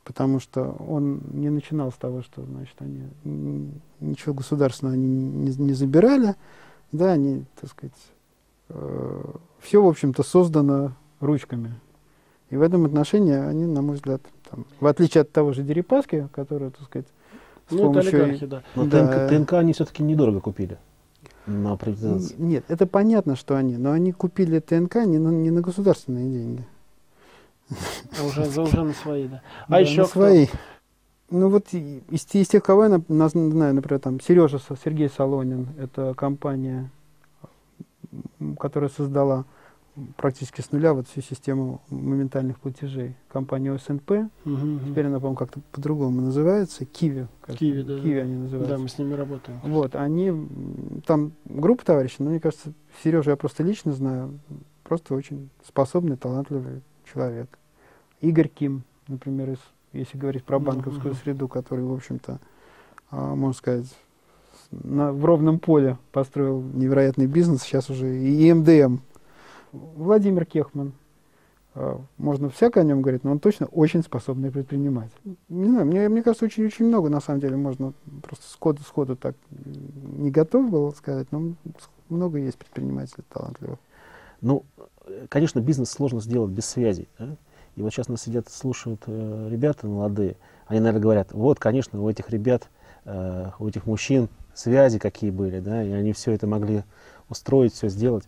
Потому 0.02 0.40
что 0.40 0.76
он 0.88 1.22
не 1.32 1.48
начинал 1.48 1.92
с 1.92 1.94
того, 1.94 2.22
что, 2.22 2.42
значит, 2.42 2.74
они 2.80 3.70
ничего 4.00 4.34
государственного 4.34 4.94
они 4.94 5.06
не, 5.06 5.54
не 5.54 5.72
забирали, 5.74 6.34
да, 6.90 7.12
они, 7.12 7.44
так 7.60 7.70
сказать, 7.70 7.94
все, 8.68 9.82
в 9.82 9.86
общем-то, 9.86 10.22
создано 10.22 10.92
ручками. 11.20 11.74
И 12.50 12.56
в 12.56 12.62
этом 12.62 12.84
отношении 12.84 13.34
они, 13.34 13.66
на 13.66 13.82
мой 13.82 13.96
взгляд, 13.96 14.22
там, 14.48 14.66
в 14.80 14.86
отличие 14.86 15.22
от 15.22 15.32
того 15.32 15.52
же 15.52 15.62
Дерипаски, 15.62 16.28
который, 16.32 16.70
так 16.70 16.82
сказать, 16.82 17.06
с 17.68 17.72
ну, 17.72 17.78
помощью... 17.84 18.22
Олигархи, 18.22 18.46
да. 18.46 18.62
Но 18.74 18.86
да. 18.86 19.28
ТНК, 19.28 19.46
ТНК 19.46 19.52
они 19.54 19.72
все-таки 19.72 20.02
недорого 20.02 20.40
купили 20.40 20.78
на 21.46 21.76
приватизации. 21.76 22.34
Нет, 22.38 22.64
это 22.68 22.86
понятно, 22.86 23.36
что 23.36 23.56
они, 23.56 23.76
но 23.76 23.92
они 23.92 24.12
купили 24.12 24.60
ТНК 24.60 24.96
не 25.06 25.18
на, 25.18 25.30
не 25.30 25.50
на 25.50 25.60
государственные 25.60 26.30
деньги. 26.30 26.64
А 28.20 28.24
уже, 28.26 28.44
за- 28.44 28.62
уже 28.62 28.82
на 28.82 28.92
свои, 28.92 29.26
да. 29.28 29.42
А 29.66 29.72
Да, 29.72 29.78
еще 29.80 30.02
на 30.02 30.06
кто? 30.06 30.12
свои. 30.12 30.46
Ну 31.30 31.48
вот 31.48 31.72
из, 31.72 32.26
из 32.32 32.48
тех, 32.48 32.62
кого 32.62 32.84
я 32.84 33.00
знаю, 33.08 33.74
например, 33.74 33.98
там 33.98 34.20
Сережа, 34.20 34.60
Сергей 34.84 35.08
Солонин, 35.08 35.68
это 35.78 36.14
компания, 36.14 36.90
которая 38.64 38.88
создала 38.88 39.44
практически 40.16 40.62
с 40.62 40.72
нуля 40.72 40.94
вот 40.94 41.06
всю 41.06 41.20
систему 41.20 41.82
моментальных 41.90 42.58
платежей. 42.58 43.14
Компания 43.28 43.76
СНП, 43.76 44.10
Мгм, 44.10 44.30
мгм. 44.46 44.80
теперь 44.88 45.06
она, 45.06 45.16
по-моему, 45.18 45.36
как-то 45.36 45.60
по-другому 45.70 46.22
называется, 46.22 46.86
Киви. 46.86 47.28
Киви, 47.46 47.82
да, 47.82 47.96
да. 47.96 48.00
Киви 48.00 48.20
они 48.20 48.36
Да, 48.36 48.40
называются. 48.40 48.78
мы 48.78 48.88
с 48.88 48.96
ними 48.96 49.12
работаем. 49.12 49.60
Вот, 49.62 49.94
они, 49.96 50.32
там 51.04 51.32
группа 51.44 51.84
товарищей, 51.84 52.16
но 52.20 52.30
мне 52.30 52.40
кажется, 52.40 52.72
Сережу 53.02 53.28
я 53.28 53.36
просто 53.36 53.62
лично 53.62 53.92
знаю, 53.92 54.40
просто 54.82 55.14
очень 55.14 55.50
способный, 55.62 56.16
талантливый 56.16 56.80
человек. 57.12 57.58
Игорь 58.22 58.48
Ким, 58.48 58.84
например, 59.08 59.50
из, 59.50 59.58
если 59.92 60.16
говорить 60.16 60.44
про 60.44 60.58
банковскую 60.58 61.12
мгм. 61.12 61.20
среду, 61.22 61.48
который, 61.48 61.84
в 61.84 61.92
общем-то, 61.92 62.40
а, 63.10 63.34
можно 63.34 63.52
сказать, 63.52 63.94
на, 64.70 65.12
в 65.12 65.24
ровном 65.24 65.58
поле 65.58 65.98
построил 66.12 66.60
невероятный 66.60 67.26
бизнес, 67.26 67.62
сейчас 67.62 67.90
уже 67.90 68.18
и 68.18 68.52
МДМ. 68.52 68.98
Владимир 69.72 70.44
Кехман. 70.44 70.92
А, 71.74 72.00
Можно 72.18 72.50
всякое 72.50 72.80
о 72.80 72.84
нем 72.84 73.02
говорить, 73.02 73.24
но 73.24 73.32
он 73.32 73.40
точно 73.40 73.66
очень 73.66 74.02
способный 74.02 74.50
предприниматель. 74.50 75.10
Не 75.48 75.66
знаю, 75.66 75.86
мне, 75.86 76.08
мне 76.08 76.22
кажется, 76.22 76.44
очень-очень 76.44 76.86
много, 76.86 77.08
на 77.08 77.20
самом 77.20 77.40
деле, 77.40 77.56
можно 77.56 77.92
просто 78.22 78.46
сходу, 78.48 78.82
сходу 78.82 79.16
так 79.16 79.34
не 79.50 80.30
готов 80.30 80.70
был 80.70 80.92
сказать, 80.92 81.28
но 81.32 81.54
много 82.08 82.38
есть 82.38 82.58
предпринимателей 82.58 83.24
талантливых. 83.32 83.78
Ну, 84.40 84.64
конечно, 85.28 85.60
бизнес 85.60 85.90
сложно 85.90 86.20
сделать 86.20 86.50
без 86.50 86.66
связи. 86.66 87.08
да. 87.18 87.36
И 87.76 87.82
вот 87.82 87.92
сейчас 87.92 88.08
нас 88.08 88.22
сидят, 88.22 88.48
слушают 88.48 89.02
э, 89.06 89.48
ребята 89.50 89.86
молодые. 89.86 90.36
Они, 90.66 90.78
наверное, 90.78 91.02
говорят, 91.02 91.32
вот, 91.32 91.58
конечно, 91.58 92.00
у 92.00 92.08
этих 92.08 92.30
ребят, 92.30 92.68
э, 93.04 93.50
у 93.58 93.66
этих 93.66 93.86
мужчин 93.86 94.28
связи 94.54 94.98
какие 94.98 95.30
были, 95.30 95.60
да, 95.60 95.82
и 95.82 95.90
они 95.90 96.12
все 96.12 96.32
это 96.32 96.46
могли 96.46 96.84
устроить, 97.28 97.74
все 97.74 97.88
сделать. 97.88 98.24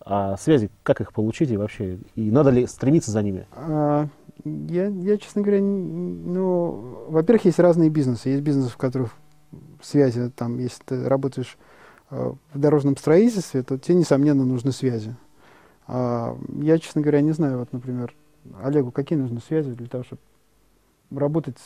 А 0.00 0.36
связи, 0.36 0.70
как 0.82 1.00
их 1.00 1.12
получить 1.12 1.50
и 1.50 1.56
вообще? 1.56 1.98
И 2.14 2.30
надо 2.30 2.50
ли 2.50 2.66
стремиться 2.66 3.10
за 3.10 3.22
ними? 3.22 3.46
А, 3.52 4.06
я, 4.44 4.88
я, 4.88 5.16
честно 5.16 5.40
говоря, 5.40 5.62
ну, 5.62 7.06
во-первых, 7.08 7.46
есть 7.46 7.58
разные 7.58 7.88
бизнесы. 7.88 8.28
Есть 8.28 8.42
бизнесы, 8.42 8.70
в 8.70 8.76
которых 8.76 9.14
связи, 9.82 10.30
там, 10.30 10.58
если 10.58 10.82
ты 10.84 11.08
работаешь 11.08 11.56
э, 12.10 12.32
в 12.52 12.58
дорожном 12.58 12.96
строительстве, 12.96 13.62
то 13.62 13.78
тебе, 13.78 13.96
несомненно, 13.96 14.44
нужны 14.44 14.72
связи. 14.72 15.16
А, 15.86 16.36
я, 16.60 16.78
честно 16.78 17.00
говоря, 17.00 17.20
не 17.20 17.32
знаю, 17.32 17.58
вот, 17.58 17.72
например, 17.72 18.14
Олегу, 18.62 18.90
какие 18.90 19.18
нужны 19.18 19.40
связи 19.40 19.70
для 19.70 19.86
того, 19.86 20.04
чтобы 20.04 20.20
работать 21.10 21.56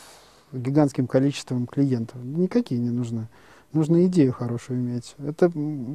с 0.52 0.56
гигантским 0.56 1.06
количеством 1.06 1.66
клиентов? 1.66 2.22
Никакие 2.22 2.80
не 2.80 2.90
нужны. 2.90 3.28
Нужно 3.72 4.07
идею 4.07 4.33
хорошую 4.33 4.81
иметь. 4.81 5.14
Это 5.18 5.52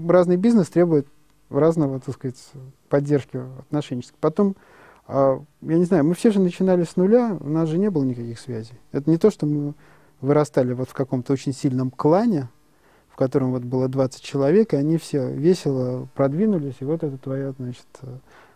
разный 0.07 0.37
бизнес 0.37 0.67
требует 0.69 1.07
разного, 1.49 1.99
так 1.99 2.15
сказать, 2.15 2.51
поддержки 2.89 3.41
отношенческой. 3.59 4.17
Потом, 4.19 4.55
а, 5.07 5.41
я 5.61 5.77
не 5.77 5.85
знаю, 5.85 6.05
мы 6.05 6.13
все 6.13 6.31
же 6.31 6.39
начинали 6.39 6.83
с 6.83 6.95
нуля, 6.95 7.37
у 7.39 7.49
нас 7.49 7.69
же 7.69 7.77
не 7.77 7.89
было 7.89 8.03
никаких 8.03 8.39
связей. 8.39 8.79
Это 8.91 9.09
не 9.09 9.17
то, 9.17 9.31
что 9.31 9.45
мы 9.45 9.73
вырастали 10.21 10.73
вот 10.73 10.89
в 10.89 10.93
каком-то 10.93 11.33
очень 11.33 11.53
сильном 11.53 11.91
клане, 11.91 12.49
в 13.09 13.15
котором 13.15 13.51
вот 13.51 13.63
было 13.63 13.87
20 13.87 14.21
человек, 14.21 14.73
и 14.73 14.77
они 14.77 14.97
все 14.97 15.31
весело 15.31 16.07
продвинулись, 16.15 16.75
и 16.79 16.85
вот 16.85 17.03
это 17.03 17.17
твоя, 17.17 17.53
значит, 17.57 17.85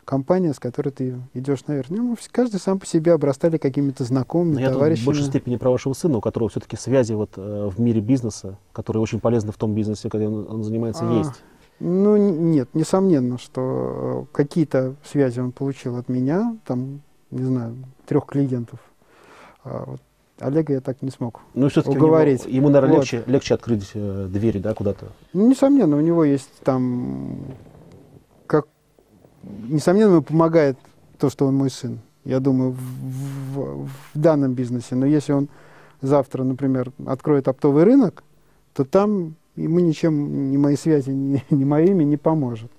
компания, 0.08 0.54
с 0.54 0.60
которой 0.60 0.90
ты 0.90 1.16
идешь 1.34 1.68
наверх. 1.68 1.90
Ну, 1.90 2.16
каждый 2.32 2.60
сам 2.62 2.80
по 2.80 2.86
себе 2.86 3.12
обрастали 3.12 3.58
какими-то 3.58 4.06
знакомыми, 4.06 4.56
Но 4.56 4.60
я 4.62 4.68
тут 4.68 4.76
в 4.76 4.80
товарищами. 4.80 5.06
большей 5.06 5.26
степени 5.26 5.58
про 5.58 5.70
вашего 5.70 5.92
сына, 5.94 6.18
у 6.18 6.22
которого 6.22 6.50
все-таки 6.50 6.78
связи 6.78 7.12
вот, 7.12 7.32
э, 7.36 7.70
в 7.70 7.80
мире 7.82 8.00
бизнеса, 8.00 8.58
которые 8.72 9.04
очень 9.04 9.20
полезны 9.20 9.52
в 9.52 9.58
том 9.58 9.76
бизнесе, 9.76 10.10
когда 10.10 10.28
он, 10.28 10.48
он 10.50 10.64
занимается, 10.64 11.04
А, 11.08 11.18
есть. 11.20 11.44
Ну, 11.82 12.16
нет, 12.16 12.70
несомненно, 12.74 13.38
что 13.38 14.26
э, 14.32 14.36
какие-то 14.36 14.96
связи 15.04 15.42
он 15.42 15.52
получил 15.52 15.98
от 15.98 16.08
меня, 16.08 16.56
там, 16.66 17.02
не 17.30 17.44
знаю, 17.44 17.76
трех 18.06 18.26
клиентов. 18.26 18.80
А 19.66 19.84
вот 19.86 20.00
Олега 20.40 20.74
я 20.74 20.80
так 20.80 21.02
не 21.02 21.10
смог. 21.10 21.42
Ну, 21.54 21.68
уговорить. 21.86 22.46
ему, 22.46 22.70
наверное, 22.70 22.96
Вот. 22.96 23.02
легче, 23.02 23.24
легче 23.28 23.56
открыть 23.56 23.92
э, 23.94 24.28
двери, 24.30 24.60
да, 24.60 24.74
куда-то. 24.74 25.08
Ну, 25.34 25.50
несомненно, 25.50 25.98
у 25.98 26.02
него 26.02 26.24
есть 26.24 26.50
там, 26.64 27.40
несомненно, 29.44 30.12
ему 30.14 30.22
помогает 30.22 30.78
то, 31.18 31.30
что 31.30 31.46
он 31.48 31.56
мой 31.56 31.70
сын. 31.70 32.00
Я 32.26 32.40
думаю, 32.40 32.72
в, 32.72 32.78
в- 32.80 33.86
в 33.86 33.90
данном 34.20 34.54
бизнесе. 34.54 34.96
Но 34.96 35.06
если 35.06 35.34
он 35.34 35.48
завтра, 36.02 36.44
например, 36.44 36.92
откроет 37.06 37.48
оптовый 37.48 37.84
рынок, 37.86 38.24
то 38.74 38.84
там 38.84 39.36
ему 39.56 39.80
ничем 39.80 40.52
ни 40.52 40.58
мои 40.58 40.76
связи, 40.76 41.10
ни, 41.12 41.44
ни 41.50 41.64
моими 41.64 42.04
не 42.04 42.18
поможет. 42.18 42.72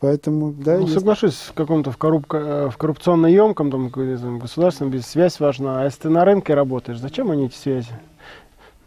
Поэтому, 0.00 0.52
да, 0.52 0.76
ну, 0.76 0.82
есть- 0.82 0.94
соглашусь, 0.94 1.34
в 1.36 1.52
каком-то 1.52 1.90
в, 1.92 1.98
коррупка- 1.98 2.66
э, 2.66 2.70
в 2.70 2.76
коррупционно 2.78 3.26
емком 3.26 3.70
там, 3.70 3.90
там, 3.90 4.38
государственном 4.38 4.90
бизнесе 4.90 5.12
связь 5.12 5.40
важна. 5.40 5.82
А 5.82 5.84
если 5.84 6.02
ты 6.02 6.08
на 6.08 6.24
рынке 6.24 6.54
работаешь, 6.54 6.98
зачем 6.98 7.30
они 7.30 7.46
эти 7.46 7.54
связи? 7.54 7.92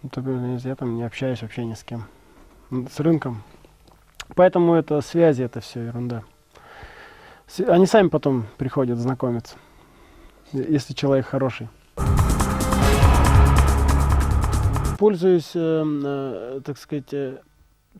Ну, 0.01 0.09
э, 0.15 0.57
я 0.63 0.75
там 0.75 0.95
не 0.95 1.03
общаюсь 1.03 1.41
вообще 1.43 1.65
ни 1.65 1.75
с 1.75 1.83
кем. 1.83 2.05
С 2.91 2.99
рынком. 2.99 3.43
Поэтому 4.35 4.73
это 4.73 4.99
связи, 5.01 5.43
это 5.43 5.61
все 5.61 5.81
ерунда. 5.81 6.23
Они 7.67 7.85
сами 7.85 8.07
потом 8.07 8.45
приходят 8.57 8.97
знакомиться, 8.97 9.55
если 10.51 10.93
человек 10.93 11.27
хороший. 11.27 11.67
Пользуюсь, 14.97 15.51
э, 15.53 15.83
э, 15.85 16.61
так 16.63 16.77
сказать, 16.77 17.13
э, 17.13 17.39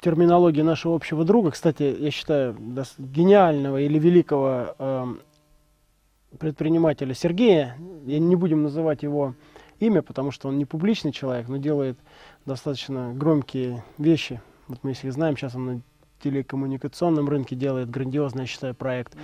терминологией 0.01 0.63
нашего 0.63 0.95
общего 0.95 1.25
друга, 1.25 1.51
кстати, 1.51 1.83
я 1.83 2.11
считаю, 2.11 2.55
гениального 2.97 3.81
или 3.81 3.99
великого 3.99 4.75
эм, 4.79 5.19
предпринимателя 6.39 7.13
Сергея, 7.13 7.77
я 8.05 8.19
не 8.19 8.35
будем 8.35 8.63
называть 8.63 9.03
его 9.03 9.35
имя, 9.79 10.01
потому 10.01 10.31
что 10.31 10.47
он 10.49 10.57
не 10.57 10.65
публичный 10.65 11.11
человек, 11.11 11.47
но 11.47 11.57
делает 11.57 11.97
достаточно 12.45 13.13
громкие 13.13 13.83
вещи. 13.97 14.41
Вот 14.67 14.79
мы 14.83 14.91
если 14.91 15.09
знаем, 15.09 15.37
сейчас 15.37 15.55
он 15.55 15.83
телекоммуникационном 16.23 17.27
рынке 17.29 17.55
делает 17.55 17.89
грандиозный, 17.89 18.41
я 18.41 18.47
считаю, 18.47 18.73
проект. 18.73 19.15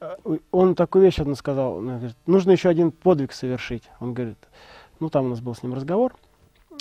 Э, 0.00 0.16
Он 0.50 0.74
такую 0.74 1.04
вещь 1.04 1.18
одну 1.18 1.34
сказал, 1.34 1.76
он 1.76 1.86
говорит, 1.86 2.16
нужно 2.26 2.52
еще 2.52 2.68
один 2.68 2.90
подвиг 2.90 3.32
совершить. 3.32 3.84
Он 4.00 4.14
говорит, 4.14 4.38
ну 5.00 5.10
там 5.10 5.26
у 5.26 5.28
нас 5.28 5.40
был 5.40 5.54
с 5.54 5.62
ним 5.62 5.74
разговор, 5.74 6.14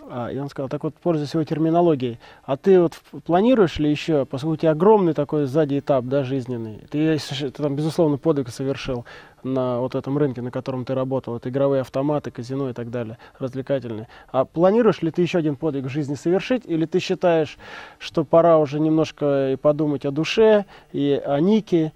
а, 0.09 0.29
и 0.29 0.37
он 0.37 0.49
сказал, 0.49 0.69
так 0.69 0.83
вот, 0.83 0.95
пользуясь 0.95 1.33
его 1.33 1.43
терминологией, 1.43 2.19
а 2.43 2.57
ты 2.57 2.81
вот 2.81 2.99
планируешь 3.25 3.79
ли 3.79 3.89
еще, 3.89 4.25
поскольку 4.25 4.53
у 4.53 4.57
тебя 4.57 4.71
огромный 4.71 5.13
такой 5.13 5.45
сзади 5.45 5.79
этап, 5.79 6.05
да, 6.05 6.23
жизненный, 6.23 6.79
ты, 6.89 7.17
ты 7.17 7.51
там, 7.51 7.75
безусловно, 7.75 8.17
подвиг 8.17 8.49
совершил 8.49 9.05
на 9.43 9.79
вот 9.79 9.95
этом 9.95 10.17
рынке, 10.17 10.41
на 10.41 10.51
котором 10.51 10.85
ты 10.85 10.93
работал, 10.93 11.37
это 11.37 11.49
игровые 11.49 11.81
автоматы, 11.81 12.31
казино 12.31 12.69
и 12.69 12.73
так 12.73 12.89
далее, 12.89 13.17
развлекательные. 13.39 14.07
А 14.31 14.45
планируешь 14.45 15.01
ли 15.01 15.11
ты 15.11 15.21
еще 15.21 15.37
один 15.39 15.55
подвиг 15.55 15.85
в 15.85 15.89
жизни 15.89 16.15
совершить, 16.15 16.63
или 16.65 16.85
ты 16.85 16.99
считаешь, 16.99 17.57
что 17.99 18.23
пора 18.23 18.57
уже 18.57 18.79
немножко 18.79 19.51
и 19.53 19.55
подумать 19.55 20.05
о 20.05 20.11
душе, 20.11 20.65
и 20.91 21.21
о 21.25 21.39
Нике, 21.39 21.93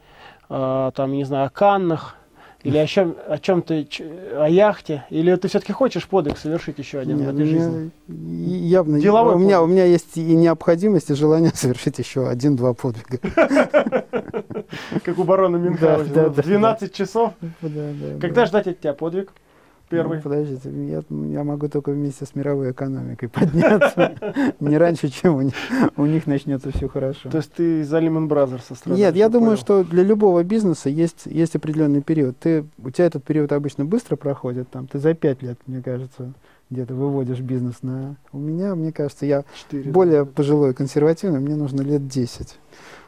а, 0.49 0.91
там, 0.91 1.11
не 1.13 1.23
знаю, 1.23 1.47
о 1.47 1.49
Каннах, 1.49 2.15
или 2.65 2.77
о 2.79 2.87
чем, 2.87 3.15
о 3.27 3.37
чем 3.37 3.61
ты, 3.61 3.87
о 4.35 4.49
яхте, 4.49 5.05
или 5.11 5.35
ты 5.35 5.47
все-таки 5.47 5.71
хочешь 5.71 6.07
подвиг 6.07 6.37
совершить 6.37 6.79
еще 6.79 6.97
один 6.99 7.17
Нет, 7.17 7.27
в 7.27 7.33
этой 7.35 7.45
жизни? 7.45 7.91
явно 8.07 8.99
Деловой 8.99 9.35
у 9.35 9.37
меня, 9.37 9.61
у 9.61 9.67
меня 9.67 9.85
есть 9.85 10.17
и 10.17 10.21
необходимость, 10.35 11.11
и 11.11 11.13
желание 11.13 11.51
совершить 11.53 11.99
еще 11.99 12.27
один-два 12.27 12.73
подвига. 12.73 13.19
Как 15.03 15.17
у 15.19 15.23
барона 15.23 15.57
Мюнхгаузена. 15.57 16.29
в 16.29 16.35
да, 16.35 16.41
12 16.41 16.91
часов. 16.93 17.33
Да, 17.41 17.49
да, 17.69 18.19
Когда 18.19 18.41
да. 18.41 18.45
ждать 18.47 18.67
от 18.67 18.79
тебя 18.79 18.93
подвиг? 18.93 19.31
Первый. 19.89 20.17
Ну, 20.17 20.23
подождите, 20.23 20.69
я, 20.87 21.03
я 21.09 21.43
могу 21.43 21.67
только 21.69 21.91
вместе 21.91 22.25
с 22.25 22.33
мировой 22.33 22.71
экономикой 22.71 23.29
подняться. 23.29 24.15
Не 24.59 24.77
раньше, 24.77 25.09
чем 25.09 25.35
у 25.97 26.05
них, 26.05 26.27
начнется 26.27 26.71
все 26.71 26.87
хорошо. 26.87 27.29
То 27.29 27.37
есть 27.37 27.53
ты 27.53 27.81
из 27.81 27.93
Lehman 27.93 28.27
Brothers 28.27 28.95
Нет, 28.95 29.15
я 29.15 29.29
думаю, 29.29 29.57
что 29.57 29.83
для 29.83 30.03
любого 30.03 30.43
бизнеса 30.43 30.89
есть, 30.89 31.25
есть 31.25 31.55
определенный 31.55 32.01
период. 32.01 32.37
Ты, 32.39 32.65
у 32.83 32.89
тебя 32.89 33.05
этот 33.05 33.23
период 33.23 33.51
обычно 33.51 33.85
быстро 33.85 34.15
проходит, 34.15 34.69
там, 34.69 34.87
ты 34.87 34.97
за 34.97 35.13
пять 35.13 35.43
лет, 35.43 35.59
мне 35.67 35.83
кажется, 35.83 36.33
где-то 36.69 36.95
выводишь 36.95 37.39
бизнес 37.39 37.83
на... 37.83 38.15
У 38.31 38.39
меня, 38.39 38.73
мне 38.75 38.91
кажется, 38.91 39.25
я 39.25 39.43
более 39.71 40.25
да. 40.25 40.31
пожилой, 40.31 40.73
консервативный, 40.73 41.39
мне 41.39 41.55
нужно 41.55 41.81
лет 41.81 42.07
10. 42.07 42.57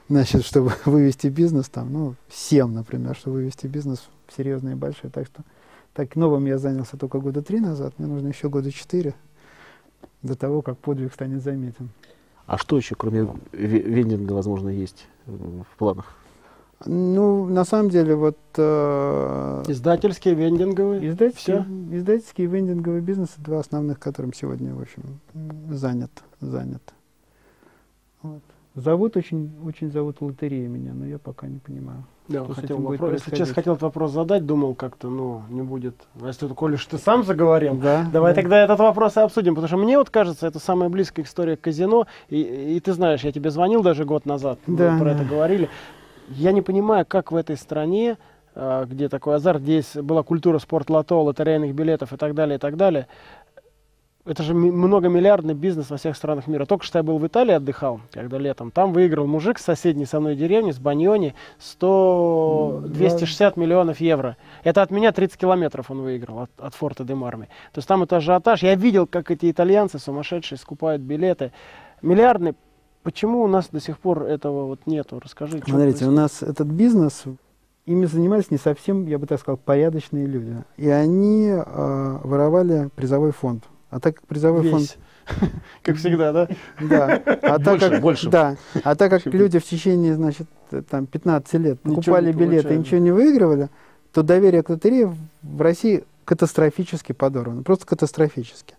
Значит, 0.10 0.46
чтобы 0.46 0.74
вывести 0.86 1.28
бизнес, 1.28 1.70
там, 1.70 1.92
ну, 1.92 2.16
7, 2.32 2.68
например, 2.68 3.16
чтобы 3.16 3.38
вывести 3.38 3.66
бизнес 3.68 4.08
серьезный 4.36 4.74
и 4.74 4.76
большой. 4.76 5.10
Так 5.10 5.26
что 5.26 5.42
так 5.97 6.15
новым 6.15 6.45
я 6.45 6.60
занялся 6.60 6.95
только 6.95 7.19
года 7.19 7.41
три 7.41 7.60
назад, 7.60 7.97
мне 7.97 8.07
нужно 8.07 8.27
еще 8.27 8.49
года 8.49 8.71
четыре 8.71 9.15
до 10.21 10.36
того, 10.36 10.62
как 10.62 10.77
подвиг 10.77 11.12
станет 11.12 11.41
заметен. 11.41 11.89
А 12.45 12.60
что 12.60 12.77
еще, 12.77 12.93
кроме 12.93 13.21
ве- 13.51 13.81
вендинга, 13.81 14.33
возможно, 14.33 14.69
есть 14.69 15.07
э, 15.25 15.31
в 15.31 15.77
планах? 15.79 16.15
Ну, 16.86 17.47
на 17.47 17.65
самом 17.65 17.89
деле, 17.89 18.13
вот... 18.13 18.38
Э, 18.57 19.63
Издательские, 19.67 20.36
вендинговые. 20.36 21.10
Издательский, 21.10 21.55
издательский 21.97 22.43
и 22.43 22.47
вендинговый 22.47 23.01
бизнес— 23.01 23.29
два 23.38 23.57
основных, 23.57 23.97
которым 23.97 24.33
сегодня, 24.33 24.75
в 24.75 24.81
общем, 24.81 25.01
занят. 25.71 26.12
занят. 26.39 26.93
Вот. 28.21 28.43
Зовут 28.75 29.17
очень, 29.17 29.51
очень 29.65 29.91
зовут 29.91 30.21
лотерея 30.21 30.67
меня, 30.67 30.93
но 30.93 31.07
я 31.07 31.17
пока 31.17 31.47
не 31.47 31.57
понимаю. 31.57 32.05
Да, 32.28 32.44
хотел 32.54 32.80
вопрос, 32.80 33.13
если 33.13 33.36
честно, 33.36 33.54
хотел 33.54 33.74
этот 33.74 33.84
вопрос 33.84 34.12
задать, 34.12 34.46
думал 34.46 34.76
как-то, 34.76 35.10
ну, 35.10 35.44
не 35.50 35.62
будет. 35.62 35.96
А 36.22 36.28
если, 36.28 36.48
коли 36.48 36.76
ж 36.76 36.86
ты 36.86 36.98
сам 36.98 37.24
заговорил, 37.24 37.76
да, 37.76 38.06
давай 38.12 38.34
да. 38.34 38.42
тогда 38.42 38.63
этот 38.63 38.80
вопрос 38.80 39.16
и 39.16 39.22
обсудим, 39.22 39.56
потому 39.56 39.68
что 39.68 39.78
мне 39.78 39.98
вот 39.98 40.10
кажется, 40.10 40.46
это 40.46 40.60
самая 40.60 40.90
близкая 40.90 41.26
история 41.26 41.56
к 41.56 41.62
казино, 41.62 42.06
и, 42.30 42.42
и 42.76 42.80
ты 42.82 42.92
знаешь, 42.94 43.22
я 43.22 43.32
тебе 43.32 43.50
звонил 43.50 43.82
даже 43.82 44.04
год 44.04 44.26
назад, 44.26 44.60
да, 44.68 44.92
мы 44.92 45.00
про 45.00 45.13
да. 45.13 45.16
это 45.16 45.24
говорили. 45.24 45.70
Я 46.30 46.52
не 46.52 46.62
понимаю, 46.62 47.06
как 47.08 47.32
в 47.32 47.36
этой 47.38 47.56
стране, 47.56 48.18
а, 48.60 48.86
где 48.86 49.08
такой 49.08 49.36
азарт, 49.36 49.62
здесь 49.62 49.94
была 49.96 50.24
культура 50.24 50.58
спорт-лото, 50.58 51.22
лотерейных 51.22 51.76
билетов 51.76 52.12
и 52.12 52.18
так 52.18 52.34
далее, 52.34 52.56
и 52.56 52.60
так 52.60 52.76
далее, 52.76 53.08
это 54.28 54.44
же 54.44 54.54
многомиллиардный 54.54 55.54
бизнес 55.54 55.90
во 55.90 55.98
всех 55.98 56.16
странах 56.16 56.48
мира. 56.48 56.66
Только 56.66 56.86
что 56.86 57.00
я 57.00 57.04
был 57.04 57.18
в 57.18 57.26
Италии, 57.26 57.54
отдыхал, 57.54 58.02
когда 58.12 58.38
летом. 58.38 58.72
Там 58.72 58.92
выиграл 58.92 59.26
мужик 59.26 59.58
с 59.58 59.63
соседней 59.63 60.06
со 60.06 60.20
мной 60.20 60.36
деревни, 60.36 60.72
с 60.72 60.80
Баньони, 60.80 61.34
100, 61.60 62.84
260 62.88 63.58
миллионов 63.58 64.00
евро. 64.00 64.38
Это 64.63 64.82
от 64.82 64.92
меня 64.92 65.12
30 65.12 65.38
километров 65.38 65.90
он 65.90 66.02
выиграл 66.02 66.42
от, 66.42 66.52
от 66.58 66.76
форта 66.76 67.04
де 67.04 67.16
Марми. 67.16 67.46
То 67.72 67.80
есть 67.80 67.88
там 67.88 68.04
это 68.04 68.18
ажиотаж. 68.18 68.63
Я 68.63 68.76
видел, 68.76 69.08
как 69.08 69.32
эти 69.32 69.50
итальянцы 69.50 69.98
сумасшедшие 69.98 70.58
скупают 70.58 71.02
билеты. 71.02 71.52
Миллиардный. 72.02 72.54
Почему 73.04 73.42
у 73.42 73.48
нас 73.48 73.70
до 73.72 73.80
сих 73.80 74.00
пор 74.00 74.24
этого 74.24 74.66
вот 74.66 74.82
нету? 74.86 75.20
Расскажи. 75.24 75.62
Смотрите, 75.66 76.06
у 76.06 76.12
нас 76.12 76.44
этот 76.44 76.68
бизнес, 76.68 77.24
ими 77.86 78.06
занимались 78.06 78.52
не 78.52 78.58
совсем, 78.58 79.08
я 79.08 79.18
бы 79.18 79.26
так 79.26 79.40
сказал, 79.40 79.58
порядочные 79.58 80.26
люди. 80.26 80.58
И 80.76 80.90
они 80.90 81.48
э, 81.48 82.20
воровали 82.24 82.90
призовой 82.96 83.32
фонд. 83.32 83.63
А 83.89 84.00
так 84.00 84.15
как 84.15 84.28
призовой 84.28 84.63
Весь. 84.63 84.71
фонд... 84.71 84.97
Как 85.84 85.97
всегда, 85.97 86.32
да? 86.32 86.47
Да. 86.80 87.21
А 87.41 87.60
так 87.60 87.82
как, 87.82 88.02
больше. 88.02 88.30
Да. 88.30 88.56
А 88.84 88.95
так 88.95 89.12
как 89.12 89.26
люди 89.26 89.60
в 89.60 89.65
течение, 89.65 90.15
значит, 90.15 90.47
там 90.89 91.06
15 91.06 91.54
лет 91.56 91.80
покупали 91.82 92.32
билеты 92.32 92.73
и 92.73 92.78
ничего 92.78 93.00
не 93.00 93.12
выигрывали, 93.12 93.69
то 94.13 94.23
доверие 94.23 94.63
к 94.63 94.69
лотерее 94.69 95.13
в 95.41 95.62
России 95.62 96.06
катастрофически 96.23 97.12
подорвано. 97.12 97.63
Просто 97.63 97.86
катастрофически. 97.86 98.76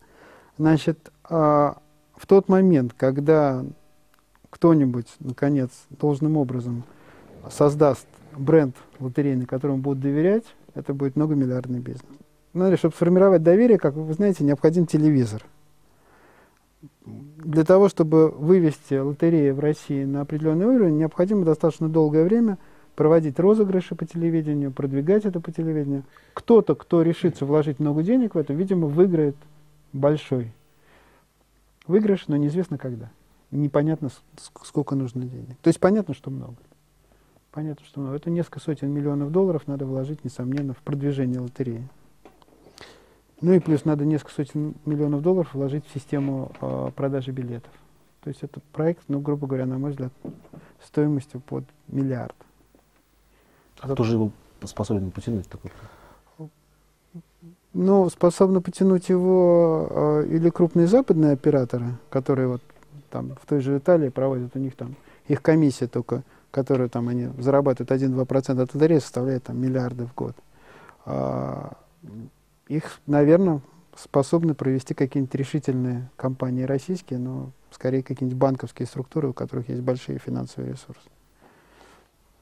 Значит, 0.57 1.11
а, 1.25 1.79
в 2.17 2.27
тот 2.27 2.49
момент, 2.49 2.95
когда 2.97 3.63
кто-нибудь, 4.51 5.09
наконец, 5.21 5.71
должным 5.91 6.37
образом 6.37 6.83
создаст 7.51 8.07
бренд 8.37 8.77
лотерейный, 8.99 9.47
которому 9.47 9.79
будут 9.79 10.01
доверять, 10.01 10.45
это 10.75 10.95
будет 10.95 11.17
многомиллиардный 11.17 11.81
бизнес. 11.81 12.11
Ну, 12.55 12.77
чтобы 12.77 12.95
сформировать 12.95 13.43
доверие, 13.43 13.79
как 13.79 13.95
вы 13.95 14.13
знаете, 14.15 14.45
необходим 14.45 14.87
телевизор. 14.87 15.45
Для 17.05 17.65
того, 17.65 17.89
чтобы 17.89 18.31
вывести 18.31 18.95
лотереи 18.95 19.51
в 19.51 19.61
России 19.61 20.05
на 20.05 20.23
определенный 20.23 20.67
уровень, 20.67 20.99
необходимо 20.99 21.45
достаточно 21.45 21.89
долгое 21.89 22.25
время 22.25 22.59
проводить 22.95 23.39
розыгрыши 23.39 23.95
по 23.95 24.05
телевидению, 24.05 24.73
продвигать 24.73 25.25
это 25.25 25.41
по 25.41 25.53
телевидению. 25.53 26.05
Кто-то, 26.35 26.75
кто 26.75 27.03
решится 27.03 27.47
вложить 27.47 27.79
много 27.79 28.03
денег 28.03 28.35
в 28.35 28.39
это, 28.39 28.53
видимо, 28.53 28.87
выиграет 28.89 29.37
большой 29.93 30.53
выигрыш, 31.89 32.29
но 32.29 32.37
неизвестно 32.37 32.79
когда. 32.79 33.11
Непонятно, 33.51 34.11
сколько 34.63 34.95
нужно 34.95 35.25
денег. 35.25 35.57
То 35.63 35.69
есть 35.69 35.81
понятно, 35.81 36.15
что 36.15 36.31
много. 36.31 36.57
Понятно, 37.51 37.85
что 37.87 38.01
много. 38.01 38.17
Это 38.17 38.31
несколько 38.31 38.61
сотен 38.61 38.91
миллионов 38.91 39.33
долларов 39.33 39.67
надо 39.67 39.87
вложить, 39.87 40.23
несомненно, 40.23 40.75
в 40.75 40.79
продвижение 40.79 41.41
лотереи. 41.41 41.89
Ну 43.41 43.53
и 43.53 43.61
плюс 43.61 43.85
надо 43.85 44.05
несколько 44.05 44.33
сотен 44.33 44.75
миллионов 44.85 45.23
долларов 45.23 45.55
вложить 45.55 45.87
в 45.87 45.93
систему 45.95 46.51
э, 46.61 46.91
продажи 46.95 47.31
билетов. 47.31 47.73
То 48.23 48.31
есть 48.31 48.43
это 48.43 48.61
проект, 48.73 49.03
ну, 49.09 49.21
грубо 49.21 49.47
говоря, 49.47 49.65
на 49.65 49.79
мой 49.79 49.93
взгляд, 49.93 50.13
стоимостью 50.83 51.41
под 51.41 51.65
миллиард. 51.87 52.35
А 53.81 53.89
кто 53.89 54.03
же 54.03 54.15
его 54.15 54.33
способен 54.65 55.13
потянуть 55.13 55.49
такой? 55.49 55.71
Ну, 57.75 58.09
способны 58.11 58.61
потянуть 58.61 59.09
его 59.09 59.87
э, 59.89 60.27
или 60.31 60.51
крупные 60.51 60.89
западные 60.89 61.33
операторы, 61.33 61.95
которые 62.11 62.49
вот 62.49 62.63
там 63.11 63.37
в 63.41 63.47
той 63.47 63.61
же 63.61 63.79
Италии 63.79 64.09
проводят, 64.09 64.57
у 64.57 64.59
них 64.59 64.75
там 64.75 64.97
их 65.29 65.43
комиссия 65.43 65.87
только, 65.87 66.25
которую 66.51 66.91
там 66.91 67.09
они 67.09 67.29
зарабатывают 67.39 67.91
1-2% 67.91 68.61
от 68.61 68.75
лотереи, 68.75 68.99
составляет 68.99 69.45
там 69.45 69.61
миллиарды 69.61 70.07
в 70.07 70.15
год. 70.15 70.35
А, 71.05 71.75
их, 72.69 73.01
наверное, 73.07 73.61
способны 73.97 74.55
провести 74.55 74.95
какие-нибудь 74.95 75.35
решительные 75.35 76.11
компании 76.17 76.63
российские, 76.63 77.19
но 77.19 77.51
скорее 77.71 78.03
какие-нибудь 78.03 78.39
банковские 78.39 78.87
структуры, 78.87 79.29
у 79.29 79.33
которых 79.33 79.69
есть 79.69 79.83
большие 79.83 80.19
финансовые 80.19 80.73
ресурсы. 80.73 81.09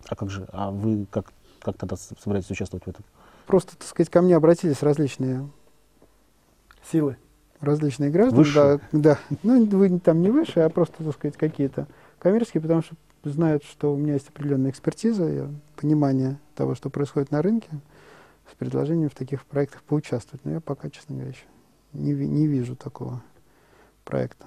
А 0.08 0.14
как 0.14 0.30
же, 0.30 0.46
а 0.52 0.70
вы 0.70 1.06
как, 1.10 1.32
как 1.60 1.76
тогда 1.78 1.96
собираетесь 1.96 2.50
участвовать 2.50 2.84
в 2.84 2.88
этом? 2.88 3.04
Просто, 3.46 3.76
так 3.76 3.86
сказать, 3.86 4.10
ко 4.10 4.20
мне 4.22 4.36
обратились 4.36 4.82
различные 4.82 5.48
силы. 6.90 7.16
Различные 7.60 8.10
граждане. 8.10 8.38
Высшие? 8.38 8.80
Да, 8.92 9.00
да. 9.00 9.18
Ну, 9.42 9.64
вы 9.64 9.98
там 9.98 10.20
не 10.20 10.30
выше, 10.30 10.60
а 10.60 10.68
просто, 10.68 11.02
так 11.02 11.14
сказать, 11.14 11.36
какие-то 11.36 11.86
коммерческие, 12.18 12.60
потому 12.60 12.82
что 12.82 12.96
знают, 13.24 13.64
что 13.64 13.94
у 13.94 13.96
меня 13.96 14.14
есть 14.14 14.28
определенная 14.28 14.70
экспертиза, 14.70 15.50
понимание 15.76 16.38
того, 16.54 16.74
что 16.74 16.90
происходит 16.90 17.30
на 17.30 17.42
рынке 17.42 17.68
с 18.50 18.54
предложением 18.54 19.10
в 19.10 19.14
таких 19.14 19.44
проектах 19.44 19.82
поучаствовать. 19.82 20.44
Но 20.44 20.52
я 20.52 20.60
пока, 20.60 20.90
честно 20.90 21.16
говоря, 21.16 21.30
еще 21.30 21.46
не, 21.92 22.12
не 22.12 22.46
вижу 22.46 22.76
такого 22.76 23.22
проекта. 24.04 24.46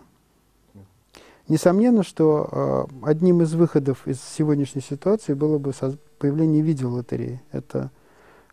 Несомненно, 1.47 2.03
что 2.03 2.87
э, 3.03 3.09
одним 3.09 3.41
из 3.41 3.53
выходов 3.55 4.07
из 4.07 4.21
сегодняшней 4.21 4.81
ситуации 4.81 5.33
было 5.33 5.57
бы 5.57 5.73
появление 6.19 6.61
видеолотереи. 6.61 7.41
Это 7.51 7.89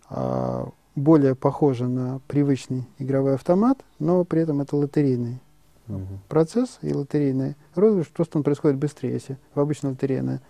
э, 0.09 0.65
более 0.95 1.35
похоже 1.35 1.89
на 1.89 2.21
привычный 2.27 2.89
игровой 2.99 3.35
автомат, 3.35 3.85
но 3.99 4.25
при 4.25 4.41
этом 4.41 4.63
это 4.63 4.77
лотерейный 4.77 5.43
угу. 5.89 6.21
процесс 6.29 6.79
и 6.81 6.95
лотерейный 6.95 7.55
розыгрыш. 7.75 8.09
Просто 8.09 8.39
он 8.39 8.45
происходит 8.45 8.79
быстрее, 8.79 9.13
если 9.13 9.39
в 9.55 9.61
обычной 9.61 9.91
лотерейной 9.91 10.41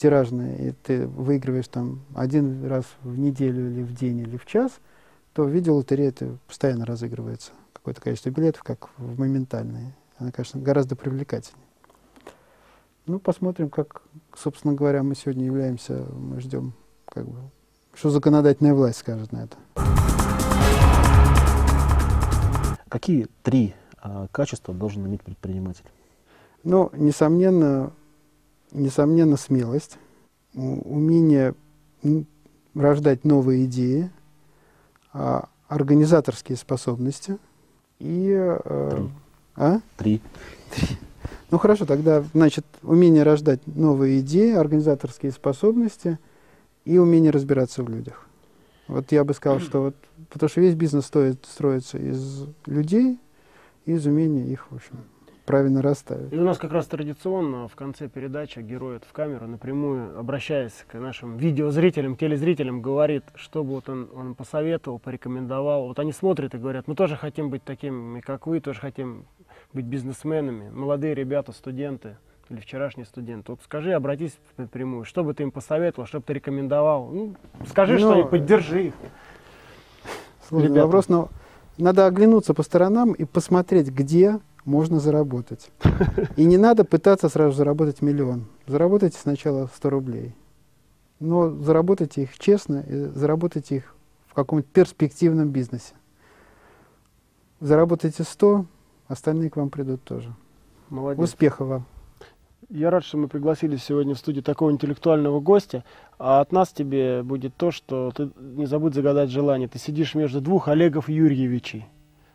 тиражная, 0.00 0.56
и 0.56 0.72
ты 0.72 1.06
выигрываешь 1.06 1.68
там 1.68 2.00
один 2.14 2.64
раз 2.66 2.86
в 3.02 3.18
неделю 3.18 3.70
или 3.70 3.82
в 3.82 3.94
день 3.94 4.18
или 4.18 4.38
в 4.38 4.46
час, 4.46 4.72
то 5.34 5.44
в 5.44 5.50
видеолотерее 5.50 6.08
это 6.08 6.38
постоянно 6.46 6.86
разыгрывается 6.86 7.52
какое-то 7.74 8.00
количество 8.00 8.30
билетов, 8.30 8.62
как 8.62 8.88
в 8.96 9.18
моментальной. 9.18 9.94
Она, 10.16 10.32
конечно, 10.32 10.60
гораздо 10.60 10.96
привлекательнее. 10.96 11.66
Ну, 13.06 13.18
посмотрим, 13.18 13.68
как, 13.68 14.02
собственно 14.34 14.72
говоря, 14.72 15.02
мы 15.02 15.14
сегодня 15.14 15.44
являемся, 15.44 16.06
мы 16.12 16.40
ждем, 16.40 16.72
как 17.04 17.26
бы, 17.26 17.38
что 17.92 18.08
законодательная 18.08 18.74
власть 18.74 18.98
скажет 18.98 19.32
на 19.32 19.44
это. 19.44 19.56
Какие 22.88 23.28
три 23.42 23.74
а, 23.98 24.28
качества 24.32 24.72
должен 24.72 25.06
иметь 25.06 25.22
предприниматель? 25.22 25.84
Ну, 26.64 26.90
несомненно, 26.94 27.92
несомненно, 28.72 29.36
смелость, 29.36 29.98
умение 30.54 31.54
рождать 32.74 33.24
новые 33.24 33.66
идеи, 33.66 34.10
а, 35.12 35.48
организаторские 35.68 36.56
способности 36.56 37.38
и... 37.98 38.32
Э, 38.64 38.90
Три. 38.90 39.10
А? 39.56 39.80
Три. 39.96 40.20
Три. 40.74 40.96
Ну 41.50 41.58
хорошо, 41.58 41.84
тогда, 41.84 42.24
значит, 42.32 42.64
умение 42.82 43.24
рождать 43.24 43.60
новые 43.66 44.20
идеи, 44.20 44.52
организаторские 44.52 45.32
способности 45.32 46.18
и 46.84 46.96
умение 46.98 47.30
разбираться 47.30 47.82
в 47.82 47.88
людях. 47.88 48.28
Вот 48.86 49.12
я 49.12 49.24
бы 49.24 49.34
сказал, 49.34 49.60
что 49.60 49.82
вот, 49.82 49.96
потому 50.30 50.48
что 50.48 50.60
весь 50.60 50.74
бизнес 50.74 51.06
стоит, 51.06 51.44
строится 51.46 51.98
из 51.98 52.46
людей 52.66 53.18
из 53.86 54.06
умения 54.06 54.46
их, 54.46 54.70
в 54.70 54.76
общем, 54.76 55.04
правильно 55.50 55.82
расставить. 55.82 56.32
И 56.32 56.38
у 56.38 56.44
нас 56.44 56.58
как 56.58 56.70
раз 56.72 56.86
традиционно 56.86 57.66
в 57.66 57.74
конце 57.74 58.08
передачи 58.08 58.60
герой 58.60 59.00
в 59.04 59.12
камеру 59.12 59.48
напрямую, 59.48 60.16
обращаясь 60.16 60.84
к 60.86 60.94
нашим 60.94 61.38
видеозрителям, 61.38 62.16
телезрителям, 62.16 62.80
говорит, 62.80 63.24
что 63.34 63.64
бы 63.64 63.70
вот 63.70 63.88
он, 63.88 64.08
он 64.14 64.34
посоветовал, 64.36 65.00
порекомендовал. 65.00 65.88
Вот 65.88 65.98
они 65.98 66.12
смотрят 66.12 66.54
и 66.54 66.58
говорят, 66.58 66.86
мы 66.86 66.94
тоже 66.94 67.16
хотим 67.16 67.50
быть 67.50 67.64
такими, 67.64 68.20
как 68.20 68.46
вы, 68.46 68.60
тоже 68.60 68.78
хотим 68.80 69.24
быть 69.72 69.86
бизнесменами. 69.86 70.70
Молодые 70.70 71.14
ребята, 71.14 71.50
студенты 71.50 72.16
или 72.48 72.60
вчерашний 72.60 73.04
студент. 73.04 73.48
Вот 73.48 73.58
скажи, 73.64 73.92
обратись 73.92 74.38
напрямую, 74.56 75.04
что 75.04 75.24
бы 75.24 75.34
ты 75.34 75.42
им 75.42 75.50
посоветовал, 75.50 76.06
что 76.06 76.20
бы 76.20 76.24
ты 76.26 76.34
рекомендовал. 76.34 77.08
Ну, 77.08 77.34
скажи 77.68 77.94
ну, 77.94 77.98
что-нибудь, 77.98 78.30
поддержи 78.30 78.86
их. 78.86 78.94
Сложный 80.48 80.80
вопрос, 80.80 81.08
но 81.08 81.28
надо 81.76 82.06
оглянуться 82.06 82.54
по 82.54 82.62
сторонам 82.62 83.12
и 83.14 83.24
посмотреть, 83.24 83.88
где 83.88 84.38
можно 84.64 85.00
заработать. 85.00 85.70
И 86.36 86.44
не 86.44 86.56
надо 86.56 86.84
пытаться 86.84 87.28
сразу 87.28 87.56
заработать 87.56 88.02
миллион. 88.02 88.46
Заработайте 88.66 89.18
сначала 89.18 89.68
100 89.74 89.90
рублей. 89.90 90.34
но 91.20 91.50
заработайте 91.50 92.22
их 92.22 92.38
честно, 92.38 92.84
и 92.88 93.04
заработайте 93.14 93.76
их 93.76 93.94
в 94.26 94.34
каком-то 94.34 94.66
перспективном 94.72 95.50
бизнесе. 95.50 95.94
Заработайте 97.60 98.24
100, 98.24 98.64
остальные 99.06 99.50
к 99.50 99.56
вам 99.56 99.68
придут 99.68 100.02
тоже. 100.02 100.34
Молодец. 100.88 101.22
Успехов 101.22 101.68
вам! 101.68 101.86
Я 102.70 102.90
рад, 102.90 103.04
что 103.04 103.18
мы 103.18 103.28
пригласили 103.28 103.76
сегодня 103.76 104.14
в 104.14 104.18
студию 104.18 104.42
такого 104.42 104.70
интеллектуального 104.70 105.40
гостя. 105.40 105.84
А 106.18 106.40
от 106.40 106.52
нас 106.52 106.68
тебе 106.68 107.22
будет 107.22 107.54
то, 107.56 107.70
что 107.72 108.12
ты 108.12 108.30
не 108.38 108.66
забудь 108.66 108.94
загадать 108.94 109.28
желание. 109.30 109.68
Ты 109.68 109.78
сидишь 109.78 110.14
между 110.14 110.40
двух 110.40 110.68
Олегов 110.68 111.08
Юрьевичей. 111.08 111.86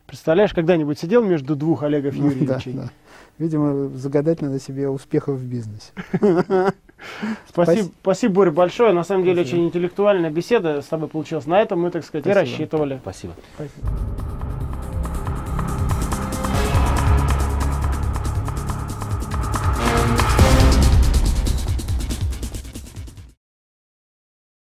Представляешь, 0.07 0.53
когда-нибудь 0.53 0.99
сидел 0.99 1.23
между 1.23 1.55
двух 1.55 1.83
Олегов 1.83 2.15
Ну, 2.15 2.27
да, 2.29 2.33
Юрьевичей? 2.33 2.73
да. 2.73 2.89
Видимо, 3.37 3.89
загадать 3.89 4.41
надо 4.41 4.59
себе 4.59 4.87
успехов 4.89 5.37
в 5.39 5.43
бизнесе. 5.45 5.91
Спасибо, 7.49 7.89
спасибо, 8.01 8.33
Боря, 8.33 8.51
большое. 8.51 8.93
На 8.93 9.03
самом 9.03 9.25
деле 9.25 9.41
очень 9.41 9.65
интеллектуальная 9.65 10.29
беседа 10.31 10.81
с 10.81 10.85
тобой 10.85 11.09
получилась. 11.09 11.45
На 11.45 11.61
этом 11.61 11.81
мы, 11.81 11.91
так 11.91 12.05
сказать, 12.05 12.25
и 12.25 12.31
рассчитывали. 12.31 12.99
Спасибо. 13.03 13.33
Спасибо. 13.55 14.34